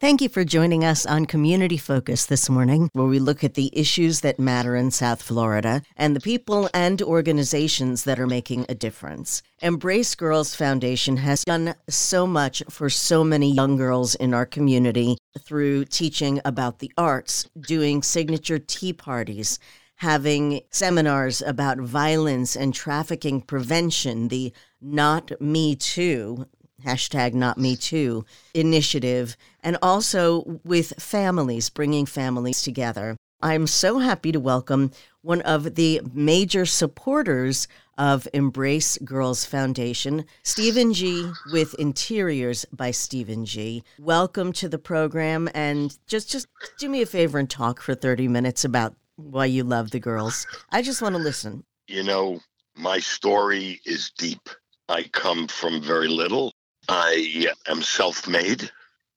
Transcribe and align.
Thank 0.00 0.22
you 0.22 0.30
for 0.30 0.44
joining 0.44 0.82
us 0.82 1.04
on 1.04 1.26
Community 1.26 1.76
Focus 1.76 2.24
this 2.24 2.48
morning, 2.48 2.88
where 2.94 3.04
we 3.04 3.18
look 3.18 3.44
at 3.44 3.52
the 3.52 3.70
issues 3.78 4.22
that 4.22 4.38
matter 4.38 4.74
in 4.74 4.90
South 4.90 5.20
Florida 5.20 5.82
and 5.94 6.16
the 6.16 6.20
people 6.20 6.70
and 6.72 7.02
organizations 7.02 8.04
that 8.04 8.18
are 8.18 8.26
making 8.26 8.64
a 8.66 8.74
difference. 8.74 9.42
Embrace 9.60 10.14
Girls 10.14 10.54
Foundation 10.54 11.18
has 11.18 11.44
done 11.44 11.74
so 11.90 12.26
much 12.26 12.62
for 12.70 12.88
so 12.88 13.22
many 13.22 13.52
young 13.52 13.76
girls 13.76 14.14
in 14.14 14.32
our 14.32 14.46
community 14.46 15.18
through 15.38 15.84
teaching 15.84 16.40
about 16.46 16.78
the 16.78 16.90
arts, 16.96 17.50
doing 17.60 18.02
signature 18.02 18.58
tea 18.58 18.94
parties, 18.94 19.58
having 19.96 20.62
seminars 20.70 21.42
about 21.42 21.76
violence 21.76 22.56
and 22.56 22.72
trafficking 22.72 23.42
prevention, 23.42 24.28
the 24.28 24.50
Not 24.80 25.38
Me 25.42 25.76
Too 25.76 26.46
hashtag 26.84 27.34
not 27.34 27.58
me 27.58 27.76
too 27.76 28.24
initiative. 28.54 29.36
And 29.62 29.76
also 29.82 30.60
with 30.64 30.92
families 30.98 31.70
bringing 31.70 32.06
families 32.06 32.62
together. 32.62 33.16
I'm 33.42 33.66
so 33.66 33.98
happy 33.98 34.32
to 34.32 34.40
welcome 34.40 34.90
one 35.22 35.40
of 35.42 35.74
the 35.74 36.02
major 36.12 36.66
supporters 36.66 37.68
of 37.96 38.28
embrace 38.32 38.98
girls 38.98 39.44
foundation 39.44 40.24
steven 40.42 40.92
g 40.92 41.30
with 41.52 41.74
interiors 41.74 42.66
by 42.72 42.90
steven 42.90 43.44
g. 43.44 43.82
Welcome 43.98 44.52
to 44.54 44.68
the 44.68 44.78
program 44.78 45.48
and 45.54 45.96
just 46.06 46.30
just 46.30 46.48
do 46.78 46.88
me 46.88 47.02
a 47.02 47.06
favor 47.06 47.38
and 47.38 47.48
talk 47.48 47.80
for 47.80 47.94
30 47.94 48.28
minutes 48.28 48.64
about 48.64 48.94
why 49.16 49.46
you 49.46 49.64
love 49.64 49.90
the 49.90 50.00
girls. 50.00 50.46
I 50.70 50.82
just 50.82 51.02
want 51.02 51.14
to 51.14 51.20
listen. 51.20 51.64
You 51.88 52.02
know 52.02 52.40
my 52.76 52.98
story 52.98 53.80
is 53.84 54.10
deep. 54.16 54.48
I 54.88 55.04
come 55.04 55.46
from 55.48 55.82
very 55.82 56.08
little. 56.08 56.52
I 56.88 57.46
am 57.68 57.82
self 57.82 58.26
made 58.26 58.70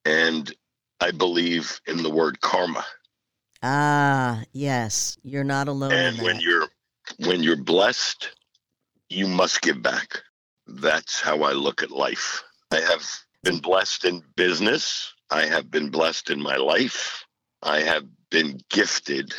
and 0.06 0.54
I 1.00 1.12
believe 1.12 1.82
in 1.88 2.04
the 2.04 2.10
word 2.10 2.40
karma. 2.42 2.86
Ah, 3.62 4.44
yes. 4.52 5.18
You're 5.24 5.44
not 5.44 5.68
alone. 5.68 5.92
And 5.92 6.22
when 6.22 6.40
you're 6.40 6.68
when 7.20 7.44
you're 7.44 7.62
blessed, 7.62 8.30
you 9.10 9.28
must 9.28 9.62
give 9.62 9.82
back. 9.82 10.22
That's 10.68 11.20
how 11.20 11.44
I 11.44 11.54
look 11.54 11.84
at 11.84 11.92
life. 11.92 12.44
I 12.72 12.82
have 12.82 13.04
been 13.44 13.60
blessed 13.60 14.06
in 14.06 14.24
business. 14.36 15.14
I 15.30 15.46
have 15.46 15.72
been 15.72 15.90
blessed 15.90 16.30
in 16.30 16.42
my 16.42 16.56
life. 16.58 17.26
I 17.62 17.80
have 17.80 18.06
been 18.30 18.60
gifted 18.70 19.34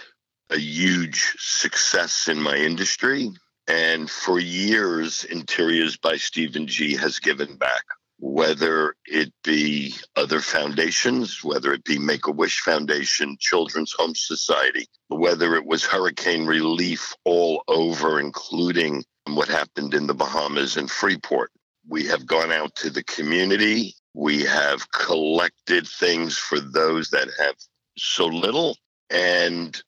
a 0.51 0.59
huge 0.59 1.35
success 1.39 2.29
in 2.29 2.41
my 2.41 2.57
industry. 2.57 3.31
And 3.67 4.11
for 4.11 4.39
years, 4.39 5.25
Interiors 5.25 5.97
by 5.97 6.17
Steven 6.17 6.67
G 6.67 6.95
has 6.97 7.19
given 7.19 7.57
back 7.57 7.85
whether 8.25 8.97
it 9.05 9.31
be 9.43 9.95
other 10.17 10.41
foundations, 10.41 11.45
whether 11.45 11.75
it 11.75 11.85
be 11.85 11.99
Make 11.99 12.27
a 12.27 12.33
Wish 12.33 12.61
Foundation, 12.61 13.37
Children's 13.39 13.93
Home 13.99 14.15
Society, 14.15 14.87
whether 15.09 15.57
it 15.57 15.67
was 15.67 15.85
hurricane 15.85 16.47
relief 16.47 17.15
all 17.27 17.63
over, 17.69 18.19
including 18.19 19.05
what 19.27 19.49
happened 19.49 19.93
in 19.93 20.07
the 20.07 20.15
Bahamas 20.15 20.79
and 20.79 20.91
Freeport. 20.91 21.51
We 21.87 22.07
have 22.07 22.27
gone 22.27 22.51
out 22.51 22.75
to 22.77 22.89
the 22.89 23.05
community. 23.05 23.95
We 24.15 24.43
have 24.45 24.91
collected 24.91 25.87
things 25.87 26.39
for 26.39 26.61
those 26.61 27.11
that 27.11 27.29
have 27.39 27.57
so 27.99 28.25
little. 28.25 28.79
And 29.11 29.79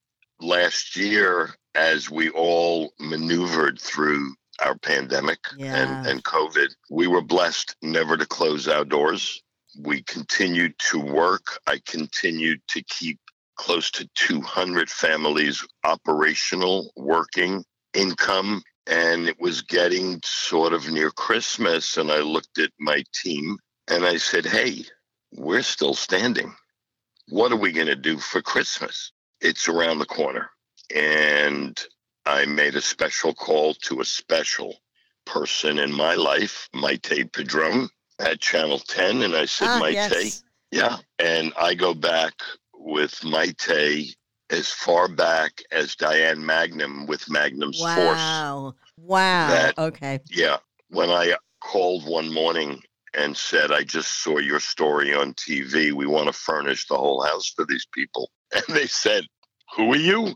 last 0.41 0.95
year, 0.95 1.55
as 1.75 2.11
we 2.11 2.29
all 2.29 2.93
maneuvered 3.01 3.81
through 3.81 4.35
our 4.65 4.77
pandemic 4.79 5.39
Yeah. 5.57 5.77
and, 5.77 6.07
and 6.07 6.25
COVID. 6.25 6.69
We 6.91 7.07
were 7.07 7.23
blessed 7.23 7.77
never 7.83 8.17
to 8.17 8.27
close 8.27 8.69
our 8.69 8.85
doors. 8.85 9.43
We 9.79 10.03
continued 10.03 10.79
to 10.91 10.99
work. 10.99 11.59
I 11.67 11.81
continued 11.87 12.61
to 12.69 12.83
keep 12.85 13.19
close 13.57 13.91
to 13.93 14.09
200 14.15 14.89
families 14.91 15.65
operational, 15.85 16.93
working, 16.97 17.65
income. 17.95 18.63
And 18.87 19.29
it 19.29 19.41
was 19.41 19.63
getting 19.63 20.21
sort 20.25 20.73
of 20.73 20.89
near 20.91 21.11
Christmas. 21.11 21.97
And 21.97 22.11
I 22.11 22.19
looked 22.21 22.59
at 22.59 22.71
my 22.79 23.03
team 23.13 23.59
and 23.89 24.05
I 24.05 24.17
said, 24.17 24.47
hey, 24.47 24.85
we're 25.33 25.63
still 25.63 25.95
standing. 25.95 26.55
What 27.29 27.51
are 27.53 27.57
we 27.57 27.73
going 27.73 27.89
to 27.89 27.97
do 27.97 28.19
for 28.19 28.41
Christmas? 28.41 29.13
It's 29.41 29.69
around 29.69 29.99
the 29.99 30.07
corner. 30.07 30.51
And 30.95 31.79
I 32.27 32.45
made 32.45 32.75
a 32.75 32.83
special 32.83 33.33
call 33.33 33.75
to 33.75 34.01
a 34.01 34.05
special 34.05 34.75
person 35.25 35.79
in 35.79 35.93
my 35.93 36.15
life, 36.15 36.69
Maite 36.75 37.33
Padron 37.33 37.89
at 38.19 38.41
Channel 38.41 38.81
10. 38.81 39.23
And 39.23 39.37
I 39.37 39.45
said, 39.45 39.69
ah, 39.69 39.81
Maite, 39.81 39.93
yes. 39.93 40.45
yeah. 40.71 40.97
And 41.19 41.53
I 41.59 41.75
go 41.75 41.95
back 41.95 42.35
with 42.75 43.13
Maite 43.23 44.15
as 44.51 44.71
far 44.71 45.09
back 45.09 45.63
as 45.71 45.95
Diane 45.97 46.45
Magnum 46.45 47.07
with 47.07 47.31
Magnum's 47.31 47.81
Force. 47.81 47.97
Wow. 47.97 48.75
Wow. 48.99 49.49
That- 49.49 49.79
okay. 49.79 50.21
Yeah. 50.29 50.59
When 50.89 51.11
I 51.11 51.37
called 51.61 52.07
one 52.07 52.33
morning 52.33 52.83
and 53.15 53.37
said, 53.37 53.73
I 53.73 53.83
just 53.83 54.23
saw 54.23 54.39
your 54.39 54.61
story 54.61 55.15
on 55.15 55.35
TV. 55.35 55.93
We 55.93 56.07
want 56.07 56.27
to 56.27 56.33
furnish 56.33 56.87
the 56.87 56.97
whole 56.97 57.23
house 57.23 57.53
for 57.55 57.65
these 57.65 57.87
people. 57.93 58.31
And 58.55 58.77
they 58.77 58.87
said, 58.87 59.25
Who 59.77 59.93
are 59.93 59.97
you? 59.97 60.35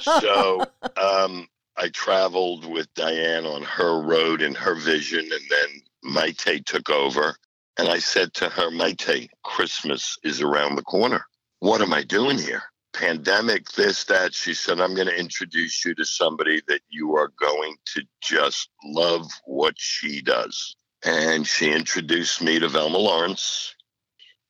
so 0.00 0.60
um, 0.96 1.46
I 1.76 1.88
traveled 1.92 2.64
with 2.64 2.92
Diane 2.94 3.46
on 3.46 3.62
her 3.62 4.00
road 4.00 4.42
and 4.42 4.56
her 4.56 4.74
vision, 4.74 5.20
and 5.20 5.42
then 5.50 6.12
Maite 6.12 6.64
took 6.64 6.90
over. 6.90 7.36
And 7.76 7.88
I 7.88 7.98
said 7.98 8.32
to 8.34 8.48
her, 8.48 8.70
Maite, 8.70 9.28
Christmas 9.42 10.16
is 10.22 10.40
around 10.40 10.76
the 10.76 10.82
corner. 10.82 11.26
What 11.58 11.82
am 11.82 11.92
I 11.92 12.04
doing 12.04 12.38
here? 12.38 12.62
Pandemic, 12.92 13.72
this, 13.72 14.04
that. 14.04 14.32
She 14.32 14.54
said, 14.54 14.80
I'm 14.80 14.94
going 14.94 15.08
to 15.08 15.18
introduce 15.18 15.84
you 15.84 15.94
to 15.96 16.04
somebody 16.04 16.62
that 16.68 16.82
you 16.88 17.16
are 17.16 17.32
going 17.40 17.74
to 17.94 18.02
just 18.22 18.68
love 18.84 19.26
what 19.44 19.74
she 19.76 20.22
does. 20.22 20.76
And 21.04 21.46
she 21.46 21.72
introduced 21.72 22.40
me 22.40 22.60
to 22.60 22.68
Velma 22.68 22.98
Lawrence. 22.98 23.74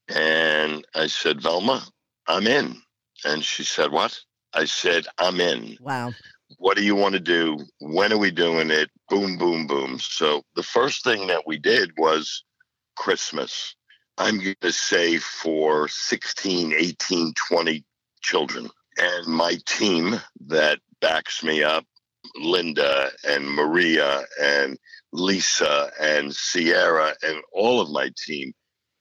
And 0.08 0.86
I 0.94 1.06
said, 1.06 1.40
Velma, 1.40 1.82
I'm 2.28 2.46
in. 2.46 2.76
And 3.24 3.44
she 3.44 3.64
said, 3.64 3.90
What? 3.90 4.18
I 4.52 4.64
said, 4.66 5.06
I'm 5.18 5.40
in. 5.40 5.76
wow. 5.80 6.12
What 6.58 6.76
do 6.76 6.84
you 6.84 6.94
want 6.94 7.14
to 7.14 7.20
do? 7.20 7.58
When 7.80 8.12
are 8.12 8.18
we 8.18 8.30
doing 8.30 8.70
it? 8.70 8.90
Boom, 9.08 9.36
boom, 9.38 9.66
boom. 9.66 9.98
So 9.98 10.42
the 10.54 10.62
first 10.62 11.02
thing 11.02 11.26
that 11.26 11.46
we 11.46 11.58
did 11.58 11.90
was 11.96 12.44
Christmas. 12.96 13.74
I'm 14.18 14.38
going 14.38 14.54
to 14.60 14.72
say 14.72 15.18
for 15.18 15.88
16, 15.88 16.72
18, 16.72 17.34
20 17.48 17.84
children. 18.22 18.70
And 18.98 19.26
my 19.26 19.58
team 19.66 20.20
that 20.46 20.78
backs 21.00 21.42
me 21.42 21.64
up, 21.64 21.84
Linda 22.36 23.10
and 23.24 23.48
Maria 23.50 24.22
and 24.40 24.78
Lisa 25.12 25.90
and 26.00 26.34
Sierra 26.34 27.14
and 27.22 27.42
all 27.52 27.80
of 27.80 27.90
my 27.90 28.10
team, 28.26 28.52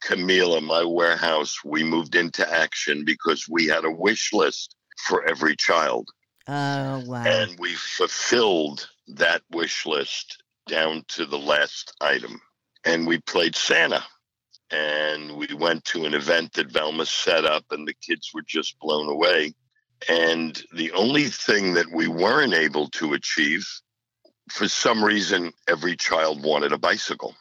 Camila, 0.05 0.61
my 0.61 0.83
warehouse, 0.83 1.63
we 1.63 1.83
moved 1.83 2.15
into 2.15 2.47
action 2.51 3.05
because 3.05 3.47
we 3.47 3.67
had 3.67 3.85
a 3.85 3.91
wish 3.91 4.33
list 4.33 4.75
for 5.07 5.23
every 5.25 5.55
child. 5.55 6.09
Oh, 6.47 7.03
wow. 7.05 7.23
And 7.25 7.57
we 7.59 7.73
fulfilled 7.75 8.89
that 9.07 9.41
wish 9.51 9.85
list 9.85 10.43
down 10.67 11.03
to 11.09 11.25
the 11.25 11.37
last 11.37 11.95
item. 12.01 12.41
And 12.85 13.07
we 13.07 13.19
played 13.19 13.55
Santa. 13.55 14.03
And 14.71 15.37
we 15.37 15.47
went 15.53 15.85
to 15.85 16.05
an 16.05 16.13
event 16.13 16.53
that 16.53 16.71
Velma 16.71 17.05
set 17.05 17.45
up, 17.45 17.65
and 17.71 17.87
the 17.87 17.93
kids 17.93 18.31
were 18.33 18.41
just 18.41 18.79
blown 18.79 19.07
away. 19.07 19.53
And 20.09 20.61
the 20.73 20.91
only 20.93 21.25
thing 21.25 21.75
that 21.75 21.91
we 21.93 22.07
weren't 22.07 22.53
able 22.53 22.89
to 22.89 23.13
achieve, 23.13 23.65
for 24.49 24.67
some 24.67 25.03
reason, 25.03 25.53
every 25.67 25.95
child 25.95 26.43
wanted 26.43 26.73
a 26.73 26.77
bicycle. 26.77 27.35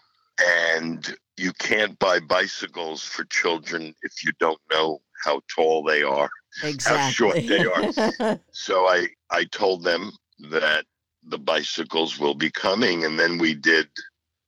And 0.76 1.16
you 1.42 1.52
can't 1.54 1.98
buy 1.98 2.20
bicycles 2.20 3.02
for 3.02 3.24
children 3.24 3.94
if 4.02 4.24
you 4.24 4.30
don't 4.38 4.60
know 4.70 5.00
how 5.24 5.40
tall 5.52 5.82
they 5.82 6.02
are. 6.02 6.30
exactly. 6.62 7.02
How 7.02 7.10
short 7.10 7.36
they 7.46 7.64
are. 7.64 8.40
So 8.52 8.86
I, 8.86 9.08
I 9.30 9.44
told 9.44 9.82
them 9.82 10.12
that 10.50 10.84
the 11.24 11.38
bicycles 11.38 12.18
will 12.18 12.34
be 12.34 12.50
coming. 12.50 13.04
And 13.04 13.18
then 13.18 13.38
we 13.38 13.54
did 13.54 13.88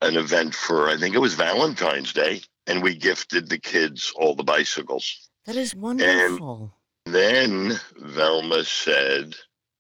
an 0.03 0.17
event 0.17 0.55
for, 0.55 0.89
I 0.89 0.97
think 0.97 1.15
it 1.15 1.21
was 1.21 1.35
Valentine's 1.35 2.13
Day, 2.13 2.43
and 2.67 2.83
we 2.83 2.95
gifted 2.95 3.49
the 3.49 3.59
kids 3.59 4.13
all 4.17 4.35
the 4.35 4.45
bicycles. 4.45 5.31
That 5.47 5.57
is 5.57 5.75
wonderful. 5.75 6.73
And 7.07 7.15
then 7.15 7.73
Velma 7.97 8.65
said, 8.65 9.35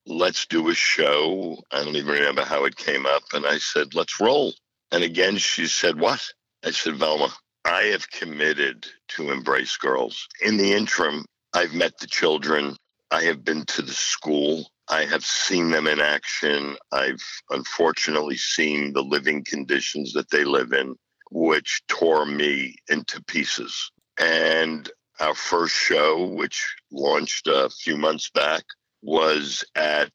let's 0.06 0.46
do 0.46 0.68
a 0.68 0.74
show. 0.74 1.58
I 1.70 1.84
don't 1.84 1.96
even 1.96 2.12
remember 2.12 2.44
how 2.44 2.64
it 2.64 2.76
came 2.76 3.06
up. 3.06 3.22
And 3.32 3.46
I 3.46 3.58
said, 3.58 3.94
let's 3.94 4.20
roll. 4.20 4.52
And 4.90 5.02
again, 5.02 5.38
she 5.38 5.66
said, 5.66 5.98
what? 5.98 6.24
I 6.66 6.70
said, 6.70 6.96
Velma, 6.96 7.28
I 7.66 7.82
have 7.92 8.10
committed 8.10 8.86
to 9.08 9.30
embrace 9.30 9.76
girls. 9.76 10.26
In 10.40 10.56
the 10.56 10.72
interim, 10.72 11.26
I've 11.52 11.74
met 11.74 11.98
the 11.98 12.06
children. 12.06 12.76
I 13.10 13.24
have 13.24 13.44
been 13.44 13.66
to 13.66 13.82
the 13.82 13.92
school. 13.92 14.70
I 14.88 15.04
have 15.04 15.24
seen 15.24 15.70
them 15.70 15.86
in 15.86 16.00
action. 16.00 16.76
I've 16.90 17.22
unfortunately 17.50 18.38
seen 18.38 18.94
the 18.94 19.02
living 19.02 19.44
conditions 19.44 20.14
that 20.14 20.30
they 20.30 20.44
live 20.44 20.72
in, 20.72 20.94
which 21.30 21.82
tore 21.86 22.24
me 22.24 22.76
into 22.88 23.22
pieces. 23.24 23.90
And 24.18 24.90
our 25.20 25.34
first 25.34 25.74
show, 25.74 26.26
which 26.26 26.74
launched 26.90 27.46
a 27.46 27.68
few 27.68 27.98
months 27.98 28.30
back, 28.30 28.64
was 29.02 29.64
at 29.74 30.12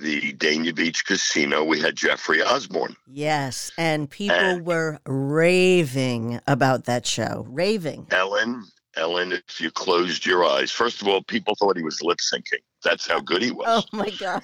the 0.00 0.32
Dania 0.34 0.74
Beach 0.74 1.04
Casino. 1.04 1.64
We 1.64 1.80
had 1.80 1.96
Jeffrey 1.96 2.42
Osborne. 2.42 2.96
Yes, 3.06 3.70
and 3.78 4.08
people 4.08 4.36
and 4.36 4.66
were 4.66 4.98
raving 5.06 6.40
about 6.46 6.84
that 6.84 7.06
show. 7.06 7.46
Raving. 7.48 8.06
Ellen, 8.10 8.64
Ellen, 8.96 9.32
if 9.32 9.60
you 9.60 9.70
closed 9.70 10.24
your 10.26 10.44
eyes, 10.44 10.70
first 10.70 11.02
of 11.02 11.08
all, 11.08 11.22
people 11.22 11.54
thought 11.54 11.76
he 11.76 11.82
was 11.82 12.02
lip 12.02 12.18
syncing. 12.18 12.62
That's 12.82 13.06
how 13.06 13.20
good 13.20 13.42
he 13.42 13.50
was. 13.50 13.66
Oh 13.68 13.96
my 13.96 14.10
God. 14.10 14.42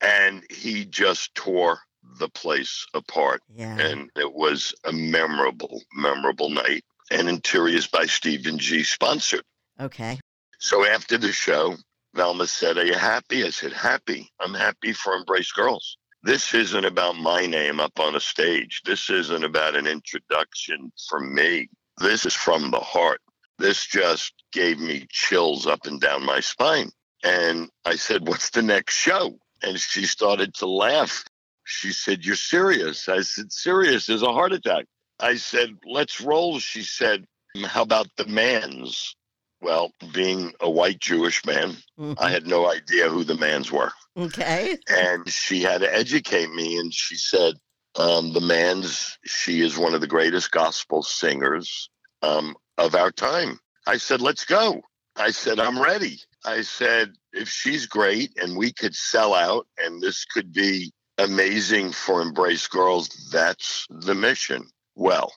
And 0.00 0.44
he 0.50 0.84
just 0.86 1.34
tore 1.34 1.80
the 2.18 2.28
place 2.28 2.86
apart. 2.94 3.42
Yeah. 3.54 3.78
And 3.78 4.10
it 4.16 4.32
was 4.32 4.74
a 4.84 4.92
memorable, 4.92 5.82
memorable 5.94 6.50
night. 6.50 6.84
And 7.10 7.28
Interiors 7.28 7.86
by 7.86 8.06
Steven 8.06 8.58
G 8.58 8.82
sponsored. 8.84 9.42
Okay. 9.80 10.20
So 10.58 10.86
after 10.86 11.18
the 11.18 11.32
show, 11.32 11.76
Velma 12.14 12.46
said, 12.46 12.76
Are 12.76 12.84
you 12.84 12.94
happy? 12.94 13.44
I 13.44 13.50
said, 13.50 13.72
Happy. 13.72 14.30
I'm 14.40 14.54
happy 14.54 14.92
for 14.92 15.14
Embrace 15.14 15.52
Girls. 15.52 15.96
This 16.22 16.52
isn't 16.52 16.84
about 16.84 17.16
my 17.16 17.46
name 17.46 17.80
up 17.80 17.98
on 17.98 18.14
a 18.14 18.20
stage. 18.20 18.82
This 18.84 19.08
isn't 19.08 19.44
about 19.44 19.76
an 19.76 19.86
introduction 19.86 20.92
for 21.08 21.20
me. 21.20 21.68
This 21.98 22.26
is 22.26 22.34
from 22.34 22.70
the 22.70 22.80
heart. 22.80 23.20
This 23.58 23.86
just 23.86 24.34
gave 24.52 24.78
me 24.78 25.06
chills 25.10 25.66
up 25.66 25.86
and 25.86 26.00
down 26.00 26.24
my 26.24 26.40
spine. 26.40 26.90
And 27.22 27.70
I 27.84 27.96
said, 27.96 28.26
What's 28.26 28.50
the 28.50 28.62
next 28.62 28.96
show? 28.96 29.38
And 29.62 29.78
she 29.78 30.04
started 30.06 30.54
to 30.54 30.66
laugh. 30.66 31.24
She 31.64 31.92
said, 31.92 32.24
You're 32.24 32.36
serious? 32.36 33.08
I 33.08 33.20
said, 33.22 33.52
Serious 33.52 34.08
is 34.08 34.22
a 34.22 34.32
heart 34.32 34.52
attack. 34.52 34.86
I 35.20 35.36
said, 35.36 35.76
Let's 35.84 36.20
roll. 36.20 36.58
She 36.58 36.82
said, 36.82 37.24
How 37.64 37.82
about 37.82 38.08
the 38.16 38.24
Manns? 38.24 39.14
Well, 39.60 39.92
being 40.12 40.52
a 40.60 40.70
white 40.70 41.00
Jewish 41.00 41.44
man, 41.44 41.76
mm-hmm. 41.98 42.14
I 42.18 42.30
had 42.30 42.46
no 42.46 42.70
idea 42.70 43.08
who 43.08 43.24
the 43.24 43.34
Manns 43.34 43.70
were. 43.70 43.92
Okay. 44.16 44.78
And 44.88 45.28
she 45.28 45.62
had 45.62 45.82
to 45.82 45.94
educate 45.94 46.50
me. 46.50 46.78
And 46.78 46.92
she 46.92 47.16
said, 47.16 47.54
um, 47.96 48.32
The 48.32 48.40
Manns, 48.40 49.16
she 49.24 49.60
is 49.60 49.76
one 49.76 49.94
of 49.94 50.00
the 50.00 50.06
greatest 50.06 50.50
gospel 50.50 51.02
singers 51.02 51.90
um, 52.22 52.56
of 52.78 52.94
our 52.94 53.10
time. 53.10 53.60
I 53.86 53.98
said, 53.98 54.20
Let's 54.20 54.44
go. 54.44 54.80
I 55.16 55.30
said, 55.30 55.60
I'm 55.60 55.80
ready. 55.80 56.18
I 56.44 56.62
said, 56.62 57.12
If 57.32 57.48
she's 57.48 57.86
great 57.86 58.32
and 58.40 58.56
we 58.56 58.72
could 58.72 58.94
sell 58.94 59.34
out 59.34 59.66
and 59.78 60.00
this 60.00 60.24
could 60.24 60.52
be 60.52 60.92
amazing 61.18 61.92
for 61.92 62.22
Embrace 62.22 62.66
Girls, 62.66 63.08
that's 63.30 63.86
the 63.90 64.14
mission. 64.14 64.66
Well, 64.94 65.32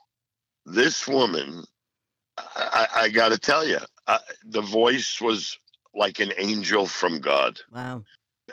this 0.66 1.08
woman, 1.08 1.64
I, 2.38 2.88
I 2.96 3.10
got 3.10 3.30
to 3.30 3.38
tell 3.38 3.68
you, 3.68 3.80
uh, 4.08 4.20
the 4.46 4.62
voice 4.62 5.20
was 5.22 5.58
like 5.94 6.20
an 6.20 6.34
angel 6.38 6.86
from 6.88 7.20
God. 7.20 7.60
Wow. 7.72 8.04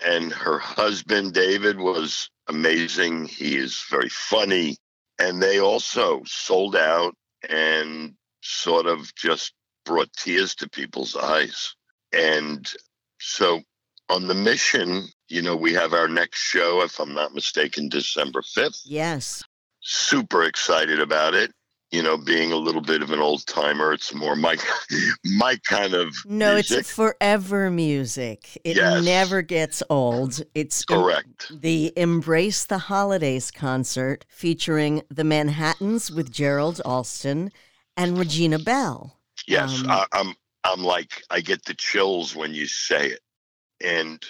And 0.07 0.33
her 0.33 0.59
husband, 0.59 1.35
David, 1.35 1.79
was 1.79 2.31
amazing. 2.49 3.27
He 3.27 3.57
is 3.57 3.83
very 3.91 4.09
funny. 4.09 4.77
And 5.19 5.43
they 5.43 5.59
also 5.61 6.23
sold 6.27 6.77
out 6.77 7.15
and 7.49 8.15
sort 8.43 8.87
of 8.87 9.15
just 9.15 9.53
brought 9.85 10.13
tears 10.13 10.55
to 10.57 10.69
people's 10.69 11.17
eyes. 11.17 11.75
And 12.13 12.71
so 13.19 13.61
on 14.09 14.27
the 14.27 14.35
mission, 14.35 15.09
you 15.29 15.43
know, 15.43 15.57
we 15.57 15.73
have 15.75 15.93
our 15.93 16.09
next 16.09 16.39
show, 16.39 16.83
if 16.83 16.99
I'm 16.99 17.15
not 17.15 17.35
mistaken, 17.35 17.89
December 17.89 18.43
5th. 18.43 18.81
Yes. 18.85 19.43
Super 19.81 20.45
excited 20.45 21.01
about 21.01 21.35
it 21.35 21.53
you 21.91 22.03
know, 22.03 22.17
being 22.17 22.53
a 22.53 22.57
little 22.57 22.81
bit 22.81 23.03
of 23.03 23.11
an 23.11 23.19
old 23.19 23.45
timer, 23.47 23.93
it's 23.93 24.15
more 24.15 24.37
my 24.37 24.57
my 25.37 25.57
kind 25.69 25.95
of 25.95 26.15
no. 26.25 26.55
Music. 26.55 26.79
It's 26.79 26.93
forever 26.93 27.71
music. 27.71 28.59
It 28.65 28.77
yes. 28.77 29.05
never 29.05 29.43
gets 29.43 29.83
old. 29.91 30.41
It's 30.55 30.85
correct. 30.85 31.51
the 31.61 31.93
Embrace 31.97 32.65
the 32.65 32.79
Holidays 32.79 33.51
concert 33.51 34.25
featuring 34.29 35.03
the 35.11 35.25
Manhattans 35.25 36.11
with 36.11 36.31
Gerald 36.33 36.81
Alston 36.85 37.51
and 37.97 38.17
Regina 38.17 38.59
Belle. 38.59 39.17
Yes, 39.47 39.81
um, 39.81 39.91
I, 39.91 40.07
I'm. 40.13 40.35
I'm 40.63 40.85
like 40.85 41.23
I 41.31 41.41
get 41.41 41.65
the 41.65 41.75
chills 41.75 42.37
when 42.37 42.53
you 42.53 42.67
say 42.67 43.13
it, 43.13 43.21
and 43.83 44.23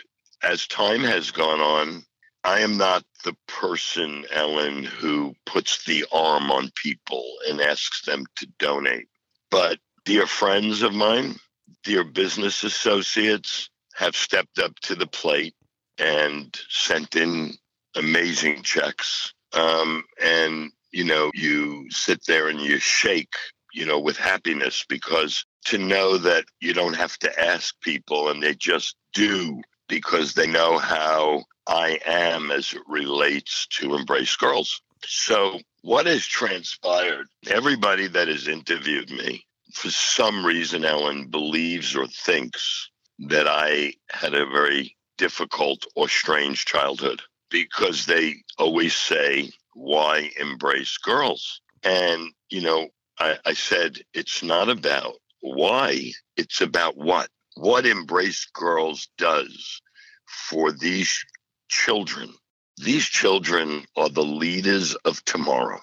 as 0.42 0.68
time 0.68 1.00
has 1.00 1.32
gone 1.32 1.60
on, 1.60 2.04
I 2.44 2.60
am 2.60 2.76
not 2.76 3.04
the 3.24 3.36
person, 3.46 4.24
Ellen, 4.30 4.84
who 4.84 5.34
puts 5.46 5.84
the 5.84 6.04
arm 6.12 6.50
on 6.50 6.70
people 6.74 7.24
and 7.48 7.60
asks 7.60 8.04
them 8.04 8.24
to 8.36 8.46
donate. 8.58 9.08
But 9.50 9.78
dear 10.04 10.26
friends 10.26 10.82
of 10.82 10.94
mine, 10.94 11.36
dear 11.84 12.04
business 12.04 12.62
associates 12.64 13.70
have 13.94 14.16
stepped 14.16 14.58
up 14.58 14.74
to 14.80 14.94
the 14.94 15.06
plate 15.06 15.54
and 15.98 16.58
sent 16.68 17.16
in 17.16 17.52
amazing 17.96 18.62
checks. 18.62 19.34
Um, 19.52 20.04
and, 20.22 20.70
you 20.92 21.04
know, 21.04 21.30
you 21.34 21.90
sit 21.90 22.24
there 22.26 22.48
and 22.48 22.60
you 22.60 22.78
shake, 22.78 23.34
you 23.74 23.84
know, 23.84 23.98
with 23.98 24.16
happiness 24.16 24.84
because 24.88 25.44
to 25.66 25.78
know 25.78 26.16
that 26.18 26.44
you 26.60 26.72
don't 26.72 26.96
have 26.96 27.18
to 27.18 27.40
ask 27.40 27.74
people 27.82 28.30
and 28.30 28.42
they 28.42 28.54
just 28.54 28.96
do 29.12 29.60
because 29.90 30.32
they 30.32 30.46
know 30.46 30.78
how 30.78 31.42
I 31.66 31.98
am 32.06 32.50
as 32.50 32.72
it 32.72 32.82
relates 32.88 33.66
to 33.78 33.96
Embrace 33.96 34.36
Girls. 34.36 34.80
So, 35.04 35.58
what 35.82 36.06
has 36.06 36.26
transpired? 36.26 37.26
Everybody 37.48 38.06
that 38.06 38.28
has 38.28 38.48
interviewed 38.48 39.10
me, 39.10 39.44
for 39.74 39.90
some 39.90 40.46
reason, 40.46 40.84
Ellen 40.84 41.26
believes 41.26 41.96
or 41.96 42.06
thinks 42.06 42.88
that 43.18 43.48
I 43.48 43.94
had 44.10 44.34
a 44.34 44.46
very 44.46 44.96
difficult 45.18 45.84
or 45.96 46.08
strange 46.08 46.64
childhood 46.64 47.20
because 47.50 48.06
they 48.06 48.36
always 48.58 48.94
say, 48.94 49.50
Why 49.74 50.30
embrace 50.38 50.96
girls? 50.98 51.60
And, 51.82 52.32
you 52.48 52.60
know, 52.60 52.88
I, 53.18 53.38
I 53.44 53.54
said, 53.54 53.98
It's 54.14 54.42
not 54.42 54.68
about 54.68 55.14
why, 55.40 56.12
it's 56.36 56.60
about 56.60 56.96
what. 56.96 57.28
What 57.62 57.84
Embrace 57.84 58.46
Girls 58.54 59.08
does 59.18 59.82
for 60.26 60.72
these 60.72 61.26
children. 61.68 62.32
These 62.78 63.04
children 63.04 63.84
are 63.98 64.08
the 64.08 64.24
leaders 64.24 64.94
of 65.04 65.22
tomorrow. 65.26 65.82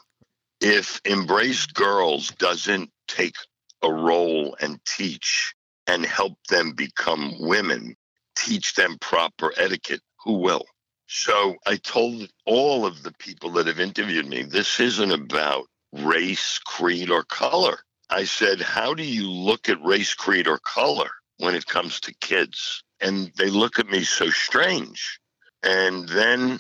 If 0.60 1.00
Embrace 1.06 1.68
Girls 1.68 2.30
doesn't 2.40 2.90
take 3.08 3.36
a 3.84 3.94
role 3.94 4.58
and 4.60 4.84
teach 4.86 5.54
and 5.86 6.04
help 6.04 6.40
them 6.50 6.72
become 6.72 7.36
women, 7.38 7.96
teach 8.36 8.74
them 8.74 8.98
proper 9.00 9.54
etiquette, 9.56 10.02
who 10.24 10.40
will? 10.40 10.66
So 11.06 11.58
I 11.68 11.76
told 11.76 12.28
all 12.48 12.88
of 12.88 13.04
the 13.04 13.14
people 13.20 13.52
that 13.52 13.68
have 13.68 13.80
interviewed 13.80 14.26
me, 14.26 14.42
this 14.42 14.80
isn't 14.80 15.12
about 15.12 15.68
race, 15.94 16.58
creed, 16.58 17.12
or 17.12 17.24
color. 17.24 17.78
I 18.10 18.24
said, 18.24 18.62
How 18.62 18.96
do 18.96 19.04
you 19.04 19.30
look 19.30 19.70
at 19.70 19.86
race, 19.86 20.16
creed, 20.16 20.48
or 20.48 20.58
color 20.58 21.12
when 21.38 21.56
it 21.56 21.66
comes 21.66 22.00
to 22.02 22.16
kids? 22.22 22.84
And 23.00 23.32
they 23.38 23.50
look 23.50 23.80
at 23.80 23.90
me 23.90 24.04
so 24.04 24.30
strange. 24.30 25.20
And 25.64 26.08
then 26.10 26.60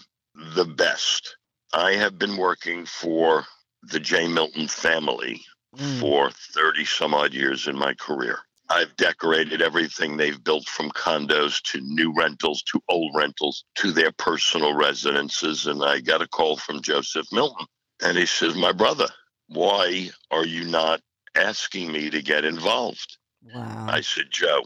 the 0.55 0.65
best. 0.65 1.38
I 1.74 1.93
have 1.93 2.17
been 2.17 2.38
working 2.38 2.86
for 2.86 3.46
the 3.84 4.00
J. 4.00 4.27
Milton 4.27 4.67
family 4.67 5.41
mm. 5.75 6.00
for 6.00 6.31
30 6.31 6.86
some 6.86 7.13
odd 7.13 7.34
years 7.34 7.67
in 7.67 7.77
my 7.77 7.93
career. 7.93 8.39
I've 8.69 8.96
decorated 8.98 9.62
everything 9.62 10.17
they've 10.17 10.43
built 10.43 10.67
from 10.67 10.91
condos 10.91 11.62
to 11.72 11.79
new 11.81 12.13
rentals 12.13 12.63
to 12.63 12.81
old 12.89 13.13
rentals 13.15 13.63
to 13.75 13.91
their 13.91 14.12
personal 14.12 14.74
residences. 14.74 15.67
And 15.67 15.84
I 15.84 16.01
got 16.01 16.22
a 16.22 16.27
call 16.27 16.57
from 16.57 16.81
Joseph 16.81 17.27
Milton. 17.31 17.65
And 18.03 18.17
he 18.17 18.25
says, 18.25 18.55
My 18.55 18.74
brother, 18.74 19.07
why 19.48 20.10
are 20.31 20.46
you 20.46 20.65
not 20.65 21.01
asking 21.34 21.91
me 21.91 22.10
to 22.10 22.22
get 22.22 22.43
involved? 22.43 23.17
Wow. 23.54 23.86
I 23.89 24.01
said, 24.01 24.25
Joe, 24.30 24.63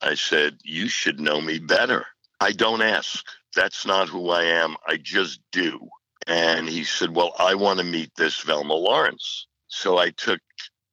I 0.00 0.14
said, 0.14 0.58
you 0.64 0.88
should 0.88 1.20
know 1.20 1.40
me 1.40 1.58
better. 1.58 2.06
I 2.40 2.52
don't 2.52 2.82
ask. 2.82 3.24
That's 3.54 3.86
not 3.86 4.08
who 4.08 4.30
I 4.30 4.44
am. 4.44 4.76
I 4.86 4.96
just 4.96 5.40
do. 5.52 5.88
And 6.26 6.68
he 6.68 6.84
said, 6.84 7.14
Well, 7.14 7.34
I 7.38 7.54
want 7.54 7.78
to 7.78 7.84
meet 7.84 8.10
this 8.16 8.40
Velma 8.40 8.74
Lawrence. 8.74 9.46
So 9.68 9.98
I 9.98 10.10
took 10.10 10.40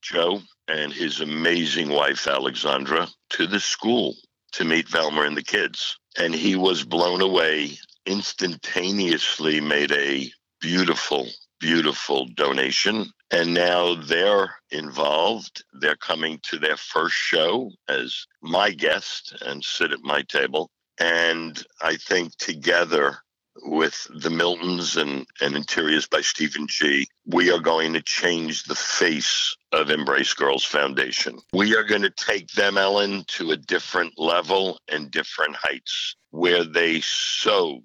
Joe 0.01 0.41
and 0.67 0.91
his 0.91 1.21
amazing 1.21 1.89
wife, 1.89 2.27
Alexandra, 2.27 3.07
to 3.31 3.47
the 3.47 3.59
school 3.59 4.15
to 4.53 4.65
meet 4.65 4.87
Velma 4.89 5.21
and 5.21 5.37
the 5.37 5.43
kids. 5.43 5.97
And 6.17 6.33
he 6.33 6.55
was 6.55 6.83
blown 6.83 7.21
away, 7.21 7.77
instantaneously 8.05 9.61
made 9.61 9.91
a 9.91 10.31
beautiful, 10.59 11.27
beautiful 11.59 12.27
donation. 12.33 13.11
And 13.31 13.53
now 13.53 13.95
they're 13.95 14.55
involved. 14.71 15.63
They're 15.73 15.95
coming 15.95 16.39
to 16.43 16.57
their 16.57 16.77
first 16.77 17.15
show 17.15 17.71
as 17.87 18.25
my 18.41 18.71
guest 18.71 19.35
and 19.45 19.63
sit 19.63 19.91
at 19.91 20.01
my 20.01 20.23
table. 20.23 20.71
And 20.99 21.63
I 21.81 21.95
think 21.95 22.35
together 22.37 23.19
with 23.63 24.07
the 24.15 24.29
Miltons 24.29 24.99
and, 24.99 25.25
and 25.41 25.55
interiors 25.55 26.07
by 26.07 26.21
Steven 26.21 26.67
G, 26.67 27.07
we 27.25 27.51
are 27.51 27.59
going 27.59 27.93
to 27.93 28.01
change 28.01 28.63
the 28.63 28.75
face 28.75 29.55
of 29.71 29.89
Embrace 29.89 30.33
Girls 30.33 30.63
Foundation. 30.63 31.39
We 31.53 31.75
are 31.75 31.83
going 31.83 32.01
to 32.01 32.09
take 32.09 32.49
them, 32.51 32.77
Ellen, 32.77 33.25
to 33.27 33.51
a 33.51 33.57
different 33.57 34.17
level 34.17 34.79
and 34.87 35.11
different 35.11 35.55
heights 35.55 36.15
where 36.31 36.63
they 36.63 37.01
so 37.01 37.81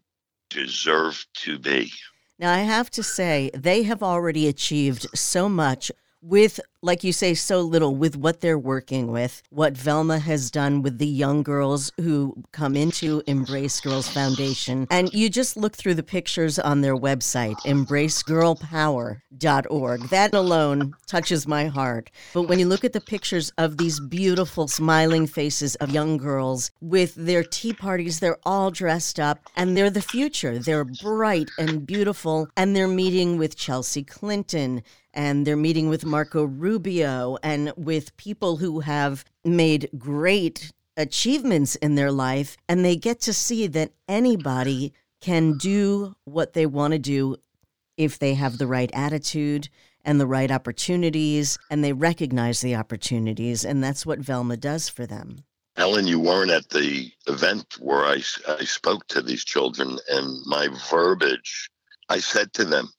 deserve 0.50 1.24
to 1.34 1.58
be. 1.58 1.92
Now, 2.38 2.52
I 2.52 2.58
have 2.58 2.90
to 2.90 3.02
say, 3.02 3.50
they 3.54 3.84
have 3.84 4.02
already 4.02 4.48
achieved 4.48 5.06
so 5.14 5.48
much 5.48 5.92
with, 6.20 6.58
like 6.84 7.02
you 7.02 7.12
say, 7.12 7.34
so 7.34 7.62
little 7.62 7.96
with 7.96 8.16
what 8.16 8.42
they're 8.42 8.58
working 8.58 9.10
with, 9.10 9.42
what 9.48 9.74
Velma 9.76 10.18
has 10.18 10.50
done 10.50 10.82
with 10.82 10.98
the 10.98 11.06
young 11.06 11.42
girls 11.42 11.90
who 11.96 12.44
come 12.52 12.76
into 12.76 13.22
Embrace 13.26 13.80
Girls 13.80 14.06
Foundation. 14.06 14.86
And 14.90 15.10
you 15.14 15.30
just 15.30 15.56
look 15.56 15.74
through 15.74 15.94
the 15.94 16.02
pictures 16.02 16.58
on 16.58 16.82
their 16.82 16.94
website, 16.94 17.56
embracegirlpower.org. 17.60 20.08
That 20.10 20.34
alone 20.34 20.92
touches 21.06 21.46
my 21.46 21.64
heart. 21.66 22.10
But 22.34 22.42
when 22.42 22.58
you 22.58 22.66
look 22.66 22.84
at 22.84 22.92
the 22.92 23.00
pictures 23.00 23.50
of 23.56 23.78
these 23.78 23.98
beautiful, 23.98 24.68
smiling 24.68 25.26
faces 25.26 25.76
of 25.76 25.90
young 25.90 26.18
girls 26.18 26.70
with 26.82 27.14
their 27.14 27.42
tea 27.42 27.72
parties, 27.72 28.20
they're 28.20 28.36
all 28.44 28.70
dressed 28.70 29.18
up 29.18 29.38
and 29.56 29.74
they're 29.74 29.88
the 29.88 30.02
future. 30.02 30.58
They're 30.58 30.84
bright 30.84 31.48
and 31.58 31.86
beautiful, 31.86 32.50
and 32.58 32.76
they're 32.76 32.86
meeting 32.86 33.38
with 33.38 33.56
Chelsea 33.56 34.04
Clinton 34.04 34.82
and 35.14 35.46
they're 35.46 35.56
meeting 35.56 35.88
with 35.88 36.04
Marco 36.04 36.44
Rubio 36.44 36.73
and 37.42 37.72
with 37.76 38.16
people 38.16 38.56
who 38.56 38.80
have 38.80 39.24
made 39.44 39.88
great 39.98 40.72
achievements 40.96 41.74
in 41.76 41.94
their 41.94 42.12
life. 42.12 42.56
And 42.68 42.84
they 42.84 42.96
get 42.96 43.20
to 43.22 43.32
see 43.32 43.66
that 43.68 43.92
anybody 44.08 44.92
can 45.20 45.56
do 45.56 46.14
what 46.24 46.52
they 46.52 46.66
want 46.66 46.92
to 46.92 46.98
do 46.98 47.36
if 47.96 48.18
they 48.18 48.34
have 48.34 48.58
the 48.58 48.66
right 48.66 48.90
attitude 48.92 49.68
and 50.04 50.20
the 50.20 50.26
right 50.26 50.50
opportunities 50.50 51.58
and 51.70 51.82
they 51.82 51.92
recognize 51.92 52.60
the 52.60 52.76
opportunities. 52.76 53.64
And 53.64 53.82
that's 53.82 54.04
what 54.04 54.18
Velma 54.18 54.56
does 54.56 54.88
for 54.88 55.06
them. 55.06 55.44
Ellen, 55.76 56.06
you 56.06 56.20
weren't 56.20 56.50
at 56.50 56.68
the 56.68 57.10
event 57.26 57.66
where 57.80 58.04
I, 58.04 58.22
I 58.46 58.64
spoke 58.64 59.08
to 59.08 59.20
these 59.20 59.44
children, 59.44 59.98
and 60.08 60.46
my 60.46 60.68
verbiage, 60.88 61.68
I 62.08 62.18
said 62.18 62.52
to 62.54 62.64
them, 62.64 62.90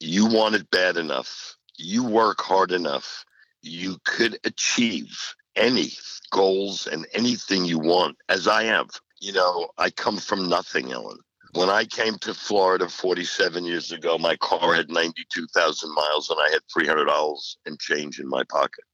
You 0.00 0.26
want 0.26 0.54
it 0.54 0.70
bad 0.70 0.96
enough 0.96 1.53
you 1.76 2.04
work 2.04 2.40
hard 2.40 2.72
enough, 2.72 3.24
you 3.62 3.98
could 4.04 4.38
achieve 4.44 5.34
any 5.56 5.90
goals 6.30 6.86
and 6.86 7.06
anything 7.12 7.64
you 7.64 7.78
want, 7.78 8.16
as 8.28 8.48
I 8.48 8.64
have. 8.64 8.90
You 9.20 9.32
know, 9.32 9.68
I 9.78 9.90
come 9.90 10.18
from 10.18 10.48
nothing, 10.48 10.92
Ellen. 10.92 11.18
When 11.52 11.70
I 11.70 11.84
came 11.84 12.18
to 12.18 12.34
Florida 12.34 12.88
47 12.88 13.64
years 13.64 13.92
ago, 13.92 14.18
my 14.18 14.36
car 14.36 14.74
had 14.74 14.90
92,000 14.90 15.94
miles 15.94 16.28
and 16.28 16.38
I 16.40 16.50
had 16.50 16.62
$300 16.76 17.56
and 17.66 17.78
change 17.78 18.18
in 18.18 18.28
my 18.28 18.42
pocket. 18.44 18.84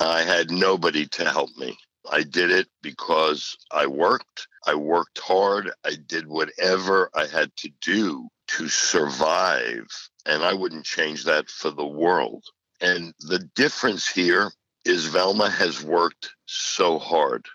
I 0.00 0.22
had 0.22 0.50
nobody 0.50 1.06
to 1.06 1.30
help 1.30 1.50
me. 1.56 1.78
I 2.10 2.24
did 2.24 2.50
it 2.50 2.68
because 2.82 3.56
I 3.70 3.86
worked. 3.86 4.48
I 4.66 4.74
worked 4.74 5.18
hard. 5.18 5.70
I 5.84 5.94
did 6.06 6.26
whatever 6.26 7.10
I 7.14 7.26
had 7.26 7.54
to 7.58 7.70
do 7.80 8.28
to 8.56 8.68
survive. 8.68 9.86
And 10.26 10.42
I 10.42 10.52
wouldn't 10.52 10.84
change 10.84 11.24
that 11.24 11.48
for 11.48 11.70
the 11.70 11.86
world. 11.86 12.44
And 12.80 13.14
the 13.20 13.38
difference 13.54 14.08
here 14.08 14.50
is 14.84 15.06
Velma 15.06 15.50
has 15.50 15.82
worked 15.82 16.30
so 16.46 16.98
hard 16.98 17.46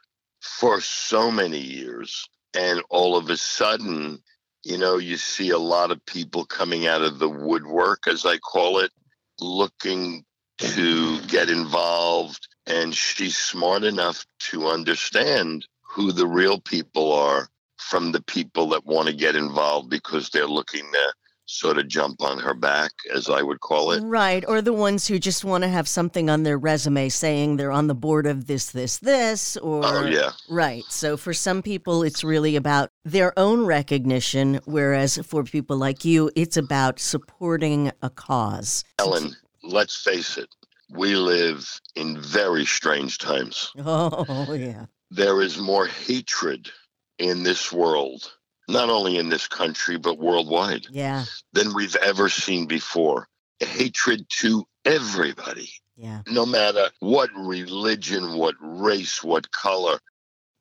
for 0.42 0.82
so 0.82 1.32
many 1.32 1.60
years. 1.60 2.28
And 2.54 2.82
all 2.90 3.18
of 3.18 3.30
a 3.30 3.38
sudden, 3.38 4.20
you 4.64 4.78
know, 4.78 4.98
you 4.98 5.18
see 5.18 5.50
a 5.50 5.58
lot 5.58 5.92
of 5.92 6.06
people 6.06 6.46
coming 6.46 6.88
out 6.88 7.02
of 7.02 7.20
the 7.20 7.30
woodwork, 7.30 8.08
as 8.08 8.26
I 8.26 8.38
call 8.38 8.80
it, 8.80 8.92
looking 9.40 10.24
to 10.60 11.22
get 11.24 11.50
involved. 11.50 12.48
And 12.66 12.96
she's 12.96 13.38
smart 13.38 13.84
enough 13.84 14.26
to 14.52 14.68
understand 14.68 15.68
who 15.82 16.12
the 16.12 16.28
real 16.28 16.60
people 16.60 17.14
are 17.14 17.50
from 17.90 18.12
the 18.12 18.22
people 18.24 18.70
that 18.70 18.86
want 18.86 19.08
to 19.08 19.14
get 19.14 19.36
involved 19.36 19.90
because 19.90 20.30
they're 20.30 20.48
looking 20.48 20.92
to 20.92 21.14
sort 21.46 21.78
of 21.78 21.88
jump 21.88 22.24
on 22.24 22.40
her 22.40 22.56
back, 22.56 22.92
as 23.14 23.30
I 23.30 23.44
would 23.44 23.60
call 23.60 23.92
it. 23.92 24.02
Right. 24.02 24.44
Or 24.48 24.62
the 24.62 24.74
ones 24.74 25.08
who 25.08 25.20
just 25.20 25.46
want 25.46 25.64
to 25.64 25.68
have 25.68 25.88
something 25.88 26.28
on 26.28 26.42
their 26.42 26.58
resume 26.58 27.10
saying 27.10 27.58
they're 27.58 27.72
on 27.72 27.86
the 27.86 27.94
board 27.94 28.26
of 28.26 28.48
this, 28.48 28.72
this, 28.72 28.98
this, 28.98 29.56
or. 29.58 29.82
Oh, 29.86 30.06
yeah. 30.06 30.32
Right. 30.50 30.84
So 30.90 31.16
for 31.16 31.34
some 31.34 31.62
people, 31.62 32.02
it's 32.02 32.24
really 32.24 32.56
about 32.56 32.90
their 33.04 33.38
own 33.38 33.66
recognition, 33.66 34.60
whereas 34.66 35.20
for 35.24 35.44
people 35.44 35.78
like 35.78 36.04
you, 36.04 36.32
it's 36.36 36.58
about 36.58 37.00
supporting 37.00 37.92
a 38.02 38.10
cause. 38.10 38.84
Ellen, 38.98 39.36
let's 39.62 39.96
face 39.96 40.38
it, 40.38 40.50
we 40.90 41.16
live 41.16 41.80
in 41.96 42.20
very 42.20 42.66
strange 42.66 43.20
times. 43.20 43.72
Oh, 43.88 44.54
yeah. 44.54 44.88
There 45.12 45.44
is 45.44 45.60
more 45.60 45.86
hatred 45.86 46.72
in 47.18 47.44
this 47.44 47.72
world, 47.72 48.32
not 48.68 48.90
only 48.90 49.18
in 49.18 49.30
this 49.30 49.48
country, 49.48 49.98
but 49.98 50.18
worldwide, 50.18 50.88
yeah. 50.90 51.26
than 51.54 51.74
we've 51.74 51.96
ever 51.98 52.30
seen 52.30 52.66
before. 52.66 53.28
Hatred 53.60 54.26
to 54.40 54.66
everybody. 54.84 55.70
Yeah. 55.96 56.22
No 56.28 56.46
matter 56.46 56.90
what 57.00 57.30
religion, 57.36 58.38
what 58.38 58.56
race, 58.60 59.24
what 59.24 59.52
color. 59.52 60.00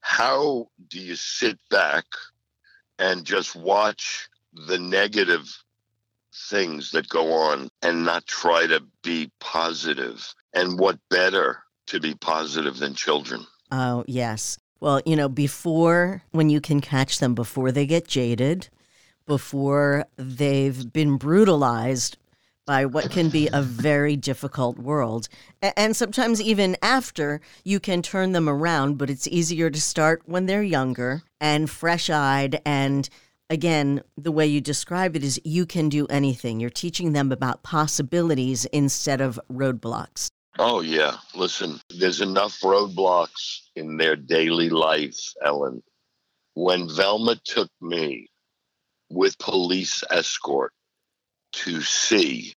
How 0.01 0.69
do 0.89 1.01
you 1.01 1.17
sit 1.17 1.59
back 1.71 2.05
and 2.99 3.25
just 3.25 3.57
watch 3.57 4.29
the 4.53 4.79
negative 4.79 5.49
things 6.49 6.91
that 6.93 7.09
go 7.09 7.33
on 7.33 7.69
and 7.83 8.05
not 8.05 8.27
try 8.27 8.67
to 8.67 8.83
be 9.03 9.33
positive? 9.41 10.33
And 10.53 10.79
what 10.79 10.99
better 11.11 11.65
to 11.87 11.99
be 11.99 12.15
positive 12.15 12.77
than 12.77 12.95
children? 12.95 13.45
Oh, 13.73 14.05
yes. 14.07 14.59
Well, 14.85 15.01
you 15.07 15.17
know, 15.17 15.31
before 15.31 16.25
when 16.33 16.51
you 16.51 16.61
can 16.61 16.83
catch 16.83 17.19
them 17.19 17.35
before 17.35 17.73
they 17.73 17.87
get 17.87 18.07
jaded, 18.07 18.69
before 19.25 20.05
they've 20.19 20.93
been 20.93 21.17
brutalized 21.17 22.19
by 22.67 22.85
what 22.85 23.11
can 23.11 23.31
be 23.31 23.49
a 23.51 23.63
very 23.63 24.15
difficult 24.15 24.79
world. 24.79 25.31
And 25.63 25.97
sometimes 25.97 26.39
even 26.39 26.77
after, 26.83 27.41
you 27.65 27.81
can 27.81 28.03
turn 28.03 28.33
them 28.33 28.47
around, 28.47 28.99
but 28.99 29.09
it's 29.09 29.27
easier 29.27 29.71
to 29.71 29.81
start 29.81 30.21
when 30.27 30.45
they're 30.45 30.63
younger 30.63 31.23
and 31.41 31.71
fresh 31.71 32.11
eyed. 32.11 32.61
And 32.67 33.09
again, 33.49 34.03
the 34.19 34.33
way 34.33 34.47
you 34.47 34.61
describe 34.61 35.17
it 35.17 35.25
is 35.25 35.41
you 35.45 35.65
can 35.65 35.89
do 35.89 36.07
anything. 36.09 36.61
You're 36.61 36.69
teaching 36.69 37.15
them 37.15 37.33
about 37.33 37.63
possibilities 37.63 38.67
instead 38.67 39.23
of 39.23 39.41
roadblocks. 39.51 40.29
Oh, 40.59 40.81
yeah. 40.81 41.17
Listen, 41.35 41.81
there's 41.91 42.21
enough 42.21 42.61
roadblocks 42.61 43.61
in 43.75 43.97
their 43.97 44.17
daily 44.17 44.71
life, 44.71 45.33
Ellen. 45.43 45.83
When 46.55 46.89
Velma 46.89 47.37
took 47.45 47.71
me 47.81 48.29
with 49.11 49.39
police 49.39 50.05
escort 50.11 50.73
to 51.55 51.81
see 51.81 52.55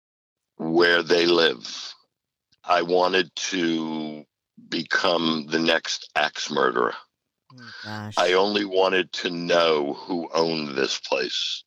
where 0.57 1.03
they 1.03 1.25
live, 1.25 1.93
I 2.63 2.81
wanted 2.81 3.33
to 3.35 4.25
become 4.69 5.45
the 5.47 5.59
next 5.59 6.09
axe 6.15 6.49
murderer. 6.51 6.95
Oh, 7.85 8.11
I 8.17 8.33
only 8.33 8.65
wanted 8.65 9.11
to 9.13 9.29
know 9.29 9.93
who 9.93 10.29
owned 10.33 10.75
this 10.75 10.99
place. 10.99 11.63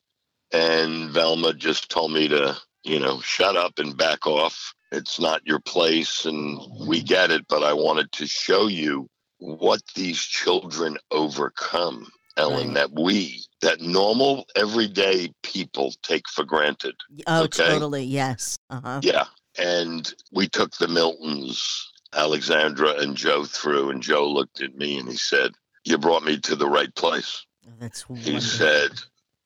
And 0.51 1.09
Velma 1.11 1.53
just 1.53 1.89
told 1.89 2.11
me 2.11 2.27
to, 2.27 2.57
you 2.83 2.99
know, 2.99 3.19
shut 3.21 3.55
up 3.57 3.77
and 3.79 3.95
back 3.97 4.25
off 4.27 4.73
it's 4.91 5.19
not 5.19 5.45
your 5.45 5.59
place 5.59 6.25
and 6.25 6.59
we 6.87 6.99
get 7.03 7.29
it 7.29 7.45
but 7.47 7.63
i 7.63 7.71
wanted 7.71 8.11
to 8.11 8.25
show 8.25 8.65
you 8.65 9.07
what 9.37 9.79
these 9.93 10.19
children 10.19 10.97
overcome 11.11 12.07
ellen 12.37 12.69
Right. 12.69 12.73
that 12.73 12.91
we 12.99 13.43
that 13.61 13.81
normal 13.81 14.45
everyday 14.55 15.31
people 15.43 15.93
take 16.01 16.27
for 16.27 16.43
granted 16.43 16.95
Oh, 17.27 17.43
Okay. 17.43 17.67
totally. 17.67 18.03
Yes. 18.03 18.57
Uh 18.71 18.81
huh. 18.83 18.99
yeah 19.03 19.25
and 19.59 20.11
we 20.31 20.47
took 20.47 20.75
the 20.77 20.87
miltons 20.87 21.83
alexandra 22.15 22.93
and 22.99 23.15
joe 23.15 23.43
through 23.45 23.91
and 23.91 24.01
joe 24.01 24.27
looked 24.27 24.61
at 24.61 24.75
me 24.75 24.97
and 24.97 25.07
he 25.07 25.17
said 25.17 25.51
you 25.83 25.99
brought 25.99 26.23
me 26.23 26.39
to 26.39 26.55
the 26.55 26.67
right 26.67 26.93
place 26.95 27.45
That's 27.79 28.01
he 28.09 28.31
wonderful. 28.31 28.41
said 28.41 28.91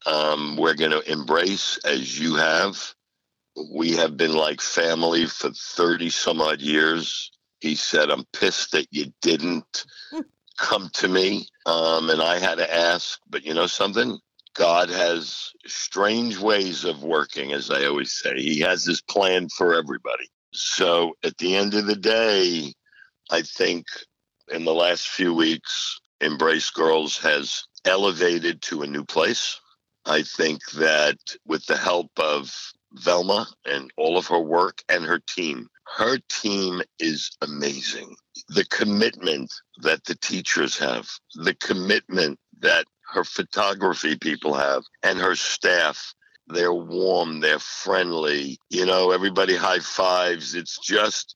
um, 0.06 0.56
we're 0.58 0.74
going 0.76 0.92
to 0.92 1.12
embrace 1.12 1.78
as 1.86 2.18
you 2.18 2.36
have 2.36 2.94
we 3.56 3.92
have 3.92 4.18
been 4.18 4.34
like 4.34 4.62
family 4.62 5.26
for 5.26 5.52
30 5.52 6.10
some 6.10 6.42
odd 6.42 6.62
years 6.62 7.32
He 7.62 7.76
said, 7.76 8.10
I'm 8.10 8.26
pissed 8.34 8.72
that 8.72 8.88
you 8.92 9.14
didn't 9.22 9.86
come 10.58 10.90
to 10.94 11.08
me. 11.08 11.48
Um, 11.66 12.10
and 12.10 12.22
I 12.22 12.40
had 12.40 12.58
to 12.58 12.74
ask, 12.74 13.20
but 13.30 13.46
you 13.46 13.54
know 13.54 13.68
something? 13.68 14.20
God 14.56 14.90
has 14.90 15.52
strange 15.66 16.38
ways 16.38 16.84
of 16.84 17.04
working, 17.04 17.54
as 17.54 17.72
I 17.72 17.86
always 17.86 18.14
say. 18.14 18.36
He 18.36 18.60
has 18.60 18.84
his 18.86 19.02
plan 19.02 19.50
for 19.50 19.74
everybody. 19.74 20.28
So 20.52 21.16
at 21.24 21.38
the 21.38 21.56
end 21.56 21.74
of 21.74 21.88
the 21.88 21.96
day, 21.96 22.74
I 23.32 23.42
think 23.42 23.86
in 24.52 24.66
the 24.66 24.74
last 24.74 25.08
few 25.08 25.34
weeks, 25.34 26.00
Embrace 26.22 26.70
Girls 26.70 27.18
has 27.20 27.64
elevated 27.86 28.62
to 28.64 28.84
a 28.84 28.88
new 28.88 29.04
place. 29.04 29.60
I 30.06 30.22
think 30.22 30.62
that 30.72 31.18
with 31.46 31.66
the 31.66 31.78
help 31.78 32.12
of 32.18 32.54
Velma 32.94 33.48
and 33.66 33.92
all 33.98 34.18
of 34.18 34.28
her 34.28 34.40
work 34.40 34.84
and 34.90 35.04
her 35.04 35.20
team, 35.20 35.68
her 35.98 36.18
team 36.30 36.82
is 37.00 37.32
amazing. 37.42 38.16
The 38.50 38.66
commitment 38.66 39.52
that 39.82 40.04
the 40.06 40.16
teachers 40.16 40.78
have, 40.78 41.10
the 41.36 41.56
commitment 41.56 42.40
that 42.60 42.86
her 43.14 43.24
photography 43.24 44.16
people 44.16 44.54
have, 44.54 44.84
and 45.04 45.20
her 45.20 45.36
staff. 45.36 46.14
They're 46.48 46.74
warm, 46.74 47.40
they're 47.40 47.60
friendly. 47.60 48.58
You 48.70 48.86
know, 48.86 49.12
everybody 49.12 49.56
high 49.56 49.80
fives. 49.80 50.56
It's 50.56 50.78
just, 50.80 51.36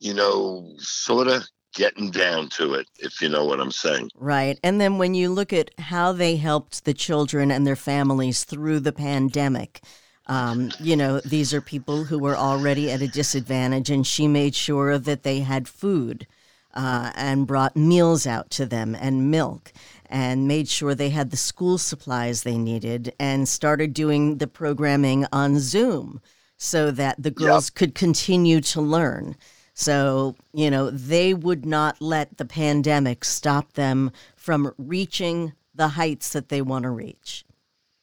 you 0.00 0.14
know, 0.14 0.72
sort 0.78 1.28
of 1.28 1.46
getting 1.74 2.10
down 2.10 2.48
to 2.48 2.72
it, 2.74 2.86
if 2.98 3.20
you 3.20 3.28
know 3.28 3.44
what 3.44 3.60
I'm 3.60 3.70
saying. 3.70 4.08
Right. 4.14 4.58
And 4.62 4.80
then 4.80 4.96
when 4.96 5.14
you 5.14 5.30
look 5.30 5.52
at 5.52 5.70
how 5.78 6.12
they 6.12 6.36
helped 6.36 6.86
the 6.86 6.94
children 6.94 7.50
and 7.50 7.66
their 7.66 7.76
families 7.76 8.44
through 8.44 8.80
the 8.80 8.94
pandemic, 8.94 9.82
um, 10.26 10.70
you 10.80 10.96
know, 10.96 11.20
these 11.20 11.54
are 11.54 11.60
people 11.60 12.04
who 12.04 12.18
were 12.18 12.36
already 12.36 12.90
at 12.90 13.02
a 13.02 13.08
disadvantage, 13.08 13.90
and 13.90 14.06
she 14.06 14.26
made 14.26 14.54
sure 14.54 14.98
that 14.98 15.22
they 15.22 15.40
had 15.40 15.68
food 15.68 16.26
uh, 16.74 17.10
and 17.14 17.46
brought 17.46 17.74
meals 17.74 18.26
out 18.26 18.50
to 18.50 18.66
them 18.66 18.94
and 18.94 19.30
milk 19.30 19.72
and 20.08 20.46
made 20.46 20.68
sure 20.68 20.94
they 20.94 21.10
had 21.10 21.30
the 21.30 21.36
school 21.36 21.78
supplies 21.78 22.42
they 22.42 22.58
needed 22.58 23.12
and 23.18 23.48
started 23.48 23.94
doing 23.94 24.38
the 24.38 24.46
programming 24.46 25.26
on 25.32 25.58
Zoom 25.58 26.20
so 26.56 26.90
that 26.90 27.22
the 27.22 27.30
girls 27.30 27.70
yep. 27.70 27.74
could 27.74 27.94
continue 27.94 28.60
to 28.60 28.80
learn. 28.80 29.36
So, 29.74 30.36
you 30.52 30.70
know, 30.70 30.90
they 30.90 31.34
would 31.34 31.66
not 31.66 32.00
let 32.00 32.36
the 32.38 32.44
pandemic 32.44 33.24
stop 33.24 33.72
them 33.72 34.10
from 34.36 34.72
reaching 34.78 35.54
the 35.74 35.88
heights 35.88 36.32
that 36.32 36.48
they 36.48 36.62
want 36.62 36.84
to 36.84 36.90
reach. 36.90 37.45